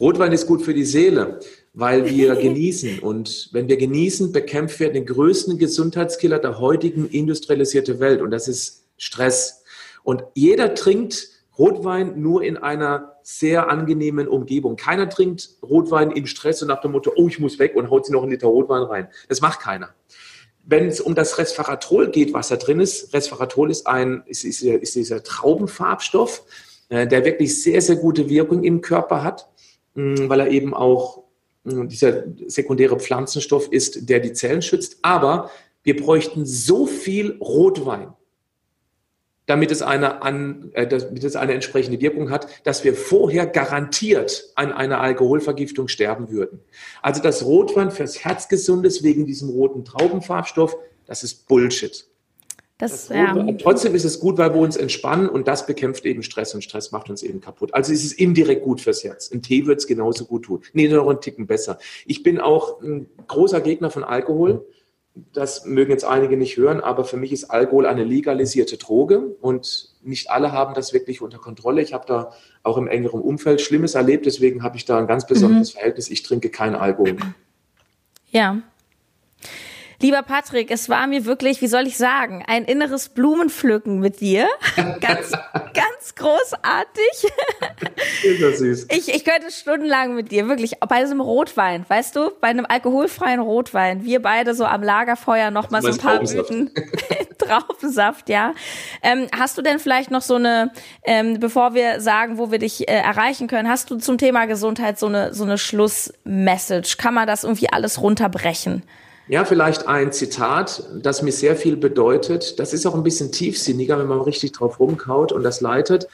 Rotwein 0.00 0.32
ist 0.32 0.46
gut 0.46 0.62
für 0.62 0.72
die 0.72 0.86
Seele, 0.86 1.38
weil 1.74 2.08
wir 2.08 2.34
genießen. 2.40 3.00
Und 3.00 3.50
wenn 3.52 3.68
wir 3.68 3.76
genießen, 3.76 4.32
bekämpfen 4.32 4.80
wir 4.80 4.90
den 4.90 5.04
größten 5.04 5.58
Gesundheitskiller 5.58 6.38
der 6.38 6.58
heutigen 6.58 7.06
industrialisierten 7.06 8.00
Welt. 8.00 8.22
Und 8.22 8.30
das 8.30 8.48
ist 8.48 8.86
Stress. 8.96 9.62
Und 10.04 10.22
jeder 10.32 10.74
trinkt 10.74 11.28
Rotwein 11.58 12.18
nur 12.18 12.42
in 12.42 12.56
einer 12.56 13.16
sehr 13.24 13.68
angenehmen 13.68 14.26
Umgebung. 14.26 14.76
Keiner 14.76 15.10
trinkt 15.10 15.50
Rotwein 15.62 16.10
im 16.12 16.24
Stress 16.24 16.62
und 16.62 16.68
nach 16.68 16.80
dem 16.80 16.92
Motto, 16.92 17.12
oh, 17.14 17.28
ich 17.28 17.38
muss 17.38 17.58
weg 17.58 17.76
und 17.76 17.90
haut 17.90 18.06
sich 18.06 18.14
noch 18.14 18.22
einen 18.22 18.32
Liter 18.32 18.46
Rotwein 18.46 18.84
rein. 18.84 19.08
Das 19.28 19.42
macht 19.42 19.60
keiner. 19.60 19.90
Wenn 20.64 20.86
es 20.86 20.98
um 20.98 21.14
das 21.14 21.36
Resveratrol 21.36 22.08
geht, 22.08 22.32
was 22.32 22.48
da 22.48 22.56
drin 22.56 22.80
ist, 22.80 23.12
Resveratrol 23.12 23.70
ist 23.70 23.86
ein, 23.86 24.22
ist, 24.24 24.44
ist, 24.44 24.62
ist 24.62 24.94
dieser 24.94 25.22
Traubenfarbstoff, 25.22 26.42
der 26.90 27.24
wirklich 27.24 27.62
sehr, 27.62 27.80
sehr 27.80 27.96
gute 27.96 28.28
Wirkung 28.28 28.64
im 28.64 28.80
Körper 28.80 29.22
hat, 29.22 29.48
weil 29.94 30.40
er 30.40 30.48
eben 30.48 30.74
auch 30.74 31.24
dieser 31.64 32.24
sekundäre 32.46 32.98
Pflanzenstoff 32.98 33.70
ist, 33.70 34.08
der 34.08 34.20
die 34.20 34.32
Zellen 34.32 34.62
schützt. 34.62 34.98
Aber 35.02 35.50
wir 35.82 35.96
bräuchten 35.96 36.46
so 36.46 36.86
viel 36.86 37.38
Rotwein, 37.40 38.12
damit 39.46 39.70
es 39.70 39.82
eine, 39.82 40.22
an, 40.22 40.70
äh, 40.74 40.86
damit 40.86 41.24
es 41.24 41.36
eine 41.36 41.54
entsprechende 41.54 42.00
Wirkung 42.00 42.30
hat, 42.30 42.46
dass 42.64 42.84
wir 42.84 42.94
vorher 42.94 43.46
garantiert 43.46 44.52
an 44.54 44.72
einer 44.72 45.00
Alkoholvergiftung 45.00 45.88
sterben 45.88 46.30
würden. 46.30 46.60
Also 47.02 47.22
das 47.22 47.44
Rotwein 47.44 47.90
fürs 47.90 48.24
Herz 48.24 48.48
gesund 48.48 48.86
ist 48.86 49.02
wegen 49.02 49.26
diesem 49.26 49.48
roten 49.50 49.84
Traubenfarbstoff, 49.84 50.76
das 51.06 51.24
ist 51.24 51.48
Bullshit. 51.48 52.06
Das, 52.80 53.08
das 53.08 53.16
ja. 53.16 53.52
Trotzdem 53.60 53.94
ist 53.94 54.04
es 54.04 54.20
gut, 54.20 54.38
weil 54.38 54.54
wir 54.54 54.60
uns 54.60 54.76
entspannen 54.76 55.28
und 55.28 55.46
das 55.46 55.66
bekämpft 55.66 56.06
eben 56.06 56.22
Stress 56.22 56.54
und 56.54 56.64
Stress 56.64 56.92
macht 56.92 57.10
uns 57.10 57.22
eben 57.22 57.42
kaputt. 57.42 57.74
Also 57.74 57.92
ist 57.92 58.04
es 58.04 58.12
indirekt 58.14 58.64
gut 58.64 58.80
fürs 58.80 59.04
Herz. 59.04 59.30
Ein 59.30 59.42
Tee 59.42 59.66
wird 59.66 59.80
es 59.80 59.86
genauso 59.86 60.24
gut 60.24 60.44
tun. 60.44 60.62
Nee, 60.72 60.88
noch 60.88 61.06
einen 61.06 61.20
Ticken 61.20 61.46
besser. 61.46 61.78
Ich 62.06 62.22
bin 62.22 62.40
auch 62.40 62.80
ein 62.80 63.06
großer 63.28 63.60
Gegner 63.60 63.90
von 63.90 64.02
Alkohol. 64.02 64.64
Das 65.34 65.66
mögen 65.66 65.90
jetzt 65.90 66.04
einige 66.04 66.38
nicht 66.38 66.56
hören, 66.56 66.80
aber 66.80 67.04
für 67.04 67.18
mich 67.18 67.32
ist 67.32 67.50
Alkohol 67.50 67.84
eine 67.84 68.04
legalisierte 68.04 68.78
Droge 68.78 69.36
und 69.42 69.92
nicht 70.02 70.30
alle 70.30 70.52
haben 70.52 70.72
das 70.72 70.94
wirklich 70.94 71.20
unter 71.20 71.36
Kontrolle. 71.36 71.82
Ich 71.82 71.92
habe 71.92 72.06
da 72.06 72.32
auch 72.62 72.78
im 72.78 72.88
engeren 72.88 73.20
Umfeld 73.20 73.60
Schlimmes 73.60 73.94
erlebt, 73.94 74.24
deswegen 74.24 74.62
habe 74.62 74.78
ich 74.78 74.86
da 74.86 74.96
ein 74.96 75.06
ganz 75.06 75.26
besonderes 75.26 75.74
mhm. 75.74 75.78
Verhältnis. 75.78 76.08
Ich 76.08 76.22
trinke 76.22 76.48
keinen 76.48 76.76
Alkohol. 76.76 77.16
Ja, 78.30 78.62
Lieber 80.02 80.22
Patrick, 80.22 80.70
es 80.70 80.88
war 80.88 81.06
mir 81.06 81.26
wirklich, 81.26 81.60
wie 81.60 81.66
soll 81.66 81.86
ich 81.86 81.98
sagen, 81.98 82.42
ein 82.46 82.64
inneres 82.64 83.10
Blumenpflücken 83.10 84.00
mit 84.00 84.20
dir. 84.20 84.48
ganz, 85.00 85.32
ganz 85.74 86.14
großartig. 86.16 87.30
Ist 88.24 88.42
das 88.42 88.58
süß. 88.60 88.86
Ich, 88.90 89.14
ich 89.14 89.24
könnte 89.26 89.50
stundenlang 89.50 90.14
mit 90.14 90.32
dir, 90.32 90.48
wirklich, 90.48 90.80
bei 90.88 91.02
diesem 91.02 91.20
Rotwein, 91.20 91.84
weißt 91.86 92.16
du, 92.16 92.30
bei 92.40 92.48
einem 92.48 92.64
alkoholfreien 92.66 93.40
Rotwein, 93.40 94.02
wir 94.02 94.22
beide 94.22 94.54
so 94.54 94.64
am 94.64 94.82
Lagerfeuer 94.82 95.50
noch 95.50 95.70
mal 95.70 95.82
so 95.82 95.88
ein 95.88 95.98
paar 95.98 96.20
Blüten. 96.20 96.70
Traubensaft, 97.38 98.30
ja. 98.30 98.54
Ähm, 99.02 99.26
hast 99.36 99.58
du 99.58 99.62
denn 99.62 99.78
vielleicht 99.78 100.10
noch 100.10 100.22
so 100.22 100.36
eine, 100.36 100.72
ähm, 101.04 101.40
bevor 101.40 101.74
wir 101.74 102.00
sagen, 102.00 102.38
wo 102.38 102.50
wir 102.50 102.58
dich 102.58 102.88
äh, 102.88 102.92
erreichen 102.92 103.48
können, 103.48 103.68
hast 103.68 103.90
du 103.90 103.96
zum 103.96 104.16
Thema 104.16 104.46
Gesundheit 104.46 104.98
so 104.98 105.06
eine, 105.06 105.34
so 105.34 105.44
eine 105.44 105.58
Schlussmessage? 105.58 106.96
Kann 106.96 107.12
man 107.12 107.26
das 107.26 107.44
irgendwie 107.44 107.70
alles 107.70 108.00
runterbrechen? 108.00 108.82
Ja, 109.30 109.44
vielleicht 109.44 109.86
ein 109.86 110.10
Zitat, 110.10 110.82
das 110.92 111.22
mir 111.22 111.30
sehr 111.30 111.54
viel 111.54 111.76
bedeutet. 111.76 112.58
Das 112.58 112.72
ist 112.72 112.84
auch 112.84 112.96
ein 112.96 113.04
bisschen 113.04 113.30
tiefsinniger, 113.30 113.96
wenn 113.96 114.08
man 114.08 114.20
richtig 114.22 114.50
drauf 114.50 114.80
rumkaut 114.80 115.30
und 115.30 115.44
das 115.44 115.60
leitet. 115.60 116.08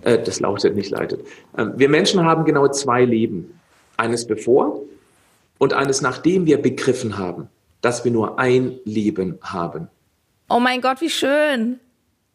Äh, 0.00 0.22
das 0.22 0.40
lautet, 0.40 0.74
nicht 0.74 0.90
leitet. 0.90 1.20
Äh, 1.58 1.66
wir 1.76 1.90
Menschen 1.90 2.24
haben 2.24 2.46
genau 2.46 2.66
zwei 2.68 3.04
Leben. 3.04 3.60
Eines 3.98 4.26
bevor 4.26 4.80
und 5.58 5.74
eines 5.74 6.00
nachdem 6.00 6.46
wir 6.46 6.56
begriffen 6.56 7.18
haben, 7.18 7.50
dass 7.82 8.02
wir 8.02 8.10
nur 8.10 8.38
ein 8.38 8.78
Leben 8.86 9.38
haben. 9.42 9.88
Oh 10.48 10.58
mein 10.58 10.80
Gott, 10.80 11.02
wie 11.02 11.10
schön. 11.10 11.80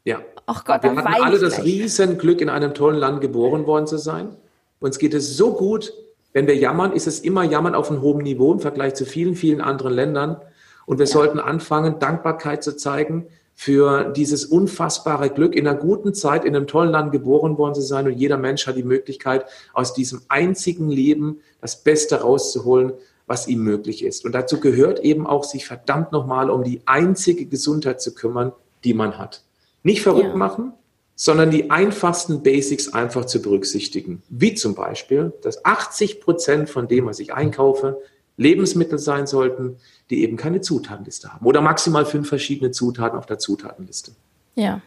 Ja. 0.05 0.19
Ach 0.45 0.63
Gott, 0.63 0.83
wir 0.83 0.95
hatten 0.95 1.23
alle 1.23 1.39
das 1.39 1.63
Riesenglück, 1.63 2.39
in 2.41 2.49
einem 2.49 2.75
tollen 2.75 2.97
Land 2.97 3.21
geboren 3.21 3.65
worden 3.65 3.87
zu 3.87 3.97
sein. 3.97 4.35
Uns 4.79 4.99
geht 4.99 5.15
es 5.15 5.35
so 5.35 5.55
gut, 5.55 5.91
wenn 6.33 6.47
wir 6.47 6.55
jammern, 6.55 6.93
ist 6.93 7.07
es 7.07 7.19
immer 7.19 7.43
Jammern 7.43 7.75
auf 7.75 7.89
einem 7.89 8.01
hohen 8.01 8.23
Niveau 8.23 8.53
im 8.53 8.59
Vergleich 8.59 8.93
zu 8.95 9.05
vielen, 9.05 9.35
vielen 9.35 9.61
anderen 9.61 9.93
Ländern. 9.93 10.37
Und 10.85 10.99
wir 10.99 11.05
ja. 11.05 11.11
sollten 11.11 11.39
anfangen, 11.39 11.99
Dankbarkeit 11.99 12.63
zu 12.63 12.75
zeigen 12.75 13.27
für 13.55 14.13
dieses 14.15 14.45
unfassbare 14.45 15.29
Glück, 15.29 15.53
in 15.53 15.67
einer 15.67 15.77
guten 15.77 16.13
Zeit 16.13 16.45
in 16.45 16.55
einem 16.55 16.67
tollen 16.67 16.91
Land 16.91 17.11
geboren 17.11 17.57
worden 17.57 17.75
zu 17.75 17.81
sein. 17.81 18.07
Und 18.07 18.13
jeder 18.13 18.37
Mensch 18.37 18.65
hat 18.67 18.77
die 18.77 18.83
Möglichkeit, 18.83 19.45
aus 19.73 19.93
diesem 19.93 20.21
einzigen 20.29 20.89
Leben 20.89 21.41
das 21.59 21.83
Beste 21.83 22.21
rauszuholen, 22.21 22.93
was 23.27 23.47
ihm 23.47 23.63
möglich 23.63 24.03
ist. 24.03 24.23
Und 24.23 24.33
dazu 24.33 24.59
gehört 24.59 24.99
eben 25.01 25.27
auch, 25.27 25.43
sich 25.43 25.67
verdammt 25.67 26.11
nochmal 26.11 26.49
um 26.49 26.63
die 26.63 26.81
einzige 26.85 27.45
Gesundheit 27.45 28.01
zu 28.01 28.15
kümmern, 28.15 28.53
die 28.83 28.93
man 28.93 29.17
hat. 29.17 29.43
Nicht 29.83 30.01
verrückt 30.01 30.29
ja. 30.29 30.35
machen, 30.35 30.73
sondern 31.21 31.51
die 31.51 31.69
einfachsten 31.69 32.43
Basics 32.43 32.93
einfach 32.93 33.25
zu 33.25 33.41
berücksichtigen. 33.41 34.23
Wie 34.29 34.53
zum 34.53 34.73
Beispiel, 34.73 35.33
dass 35.41 35.65
80 35.65 36.21
Prozent 36.21 36.69
von 36.69 36.87
dem, 36.87 37.07
was 37.07 37.19
ich 37.19 37.33
einkaufe, 37.33 38.01
Lebensmittel 38.37 38.97
sein 38.97 39.27
sollten, 39.27 39.75
die 40.09 40.23
eben 40.23 40.37
keine 40.37 40.61
Zutatenliste 40.61 41.33
haben 41.33 41.45
oder 41.45 41.59
maximal 41.59 42.05
fünf 42.05 42.29
verschiedene 42.29 42.71
Zutaten 42.71 43.19
auf 43.19 43.25
der 43.25 43.37
Zutatenliste. 43.37 44.13
Ja, 44.55 44.81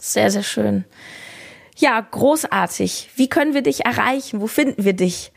sehr, 0.00 0.30
sehr 0.30 0.44
schön. 0.44 0.84
Ja, 1.76 2.00
großartig. 2.08 3.10
Wie 3.16 3.28
können 3.28 3.52
wir 3.52 3.62
dich 3.62 3.84
erreichen? 3.84 4.40
Wo 4.40 4.46
finden 4.46 4.84
wir 4.84 4.92
dich? 4.92 5.32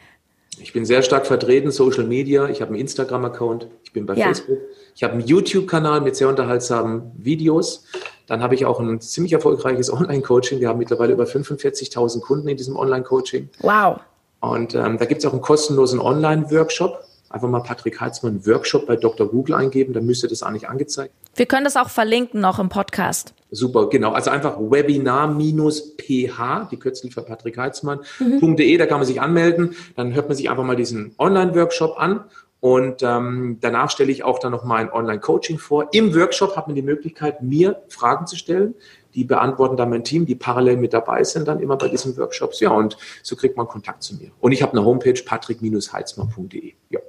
Ich 0.60 0.72
bin 0.72 0.86
sehr 0.86 1.02
stark 1.02 1.26
vertreten, 1.26 1.72
Social 1.72 2.04
Media. 2.04 2.48
Ich 2.48 2.62
habe 2.62 2.70
einen 2.70 2.82
Instagram-Account. 2.82 3.70
Ich 3.84 3.92
bin 3.92 4.06
bei 4.06 4.14
ja. 4.14 4.28
Facebook. 4.28 4.60
Ich 4.96 5.04
habe 5.04 5.14
einen 5.14 5.26
YouTube-Kanal 5.26 6.02
mit 6.02 6.16
sehr 6.16 6.30
unterhaltsamen 6.30 7.12
Videos. 7.18 7.86
Dann 8.28 8.44
habe 8.44 8.56
ich 8.56 8.66
auch 8.66 8.80
ein 8.80 9.02
ziemlich 9.02 9.34
erfolgreiches 9.34 9.92
Online-Coaching. 9.94 10.60
Wir 10.60 10.70
haben 10.70 10.80
mittlerweile 10.80 11.14
über 11.14 11.24
45.000 11.24 12.22
Kunden 12.22 12.48
in 12.48 12.58
diesem 12.58 12.76
Online-Coaching. 12.76 13.50
Wow. 13.62 14.00
Und 14.40 14.76
ähm, 14.76 14.98
da 14.98 15.06
gibt 15.06 15.20
es 15.20 15.26
auch 15.26 15.34
einen 15.34 15.42
kostenlosen 15.42 16.00
Online-Workshop. 16.00 17.04
Einfach 17.30 17.50
mal 17.50 17.60
Patrick 17.60 18.00
Heitzmann 18.00 18.46
Workshop 18.46 18.88
bei 18.88 18.96
Dr. 18.96 19.28
Google 19.28 19.56
eingeben, 19.56 19.92
dann 19.92 20.06
müsste 20.06 20.30
das 20.30 20.44
eigentlich 20.44 20.70
angezeigt. 20.70 21.14
Wir 21.36 21.46
können 21.46 21.66
das 21.66 21.76
auch 21.76 21.90
verlinken 21.90 22.40
noch 22.40 22.58
im 22.58 22.70
Podcast. 22.70 23.34
Super, 23.52 23.90
genau. 23.90 24.14
Also 24.14 24.30
einfach 24.30 24.58
webinar-ph, 24.58 26.70
die 26.72 26.78
Kürzel 26.78 27.12
für 27.12 27.22
Patrick 27.22 27.58
Heitzmann.de, 27.58 28.40
mhm. 28.40 28.78
da 28.78 28.86
kann 28.86 29.00
man 29.00 29.06
sich 29.06 29.20
anmelden. 29.20 29.76
Dann 29.98 30.14
hört 30.14 30.30
man 30.30 30.38
sich 30.38 30.50
einfach 30.50 30.64
mal 30.64 30.78
diesen 30.78 31.16
Online-Workshop 31.18 32.00
an 32.00 32.24
und 32.60 33.04
ähm, 33.04 33.58
danach 33.62 33.92
stelle 33.92 34.12
ich 34.12 34.24
auch 34.24 34.40
dann 34.40 34.52
noch 34.52 34.64
mal 34.64 34.78
ein 34.78 34.92
Online-Coaching 34.92 35.60
vor. 35.60 35.90
Im 35.92 36.16
Workshop 36.16 36.56
hat 36.56 36.68
man 36.68 36.76
die 36.76 36.82
Möglichkeit, 36.82 37.44
mir 37.44 37.84
Fragen 37.88 38.26
zu 38.26 38.36
stellen. 38.36 38.74
Die 39.14 39.24
beantworten 39.24 39.78
dann 39.78 39.90
mein 39.90 40.04
Team, 40.04 40.26
die 40.26 40.36
parallel 40.36 40.78
mit 40.78 40.94
dabei 40.94 41.24
sind, 41.24 41.48
dann 41.48 41.60
immer 41.60 41.78
bei 41.78 41.88
diesen 41.88 42.18
Workshops. 42.18 42.60
Ja, 42.60 42.72
und 42.72 42.98
so 43.22 43.36
kriegt 43.36 43.58
man 43.58 43.68
Kontakt 43.68 44.02
zu 44.04 44.16
mir. 44.16 44.32
Und 44.40 44.54
ich 44.54 44.64
habe 44.64 44.72
eine 44.72 44.84
Homepage, 44.84 45.22
patrick-heizmann.de. 45.24 46.74
Ja. 46.90 47.00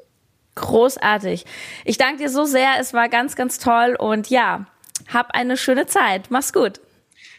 Großartig. 0.54 1.46
Ich 1.84 1.96
danke 1.96 2.22
dir 2.22 2.30
so 2.30 2.44
sehr. 2.44 2.72
Es 2.78 2.92
war 2.92 3.08
ganz, 3.08 3.34
ganz 3.34 3.58
toll. 3.58 3.96
Und 3.98 4.28
ja, 4.28 4.66
hab 5.12 5.30
eine 5.30 5.56
schöne 5.56 5.86
Zeit. 5.86 6.26
Mach's 6.30 6.52
gut. 6.52 6.80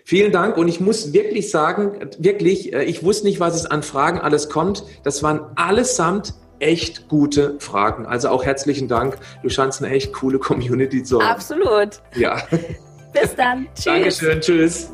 Vielen 0.03 0.31
Dank 0.31 0.57
und 0.57 0.67
ich 0.67 0.79
muss 0.79 1.13
wirklich 1.13 1.51
sagen, 1.51 2.09
wirklich, 2.17 2.73
äh, 2.73 2.83
ich 2.83 3.03
wusste 3.03 3.27
nicht, 3.27 3.39
was 3.39 3.55
es 3.55 3.67
an 3.67 3.83
Fragen 3.83 4.19
alles 4.19 4.49
kommt. 4.49 4.83
Das 5.03 5.21
waren 5.21 5.41
allesamt 5.55 6.33
echt 6.59 7.07
gute 7.07 7.55
Fragen. 7.59 8.05
Also 8.05 8.29
auch 8.29 8.43
herzlichen 8.45 8.87
Dank. 8.87 9.17
Du 9.43 9.49
scheinst 9.49 9.83
eine 9.83 9.93
echt 9.93 10.13
coole 10.13 10.39
Community 10.39 11.03
zu 11.03 11.21
haben. 11.21 11.29
Absolut. 11.35 12.01
Ja. 12.15 12.41
Bis 13.13 13.35
dann. 13.35 13.67
Tschüss. 13.75 13.85
Dankeschön. 13.85 14.41
Tschüss. 14.41 14.91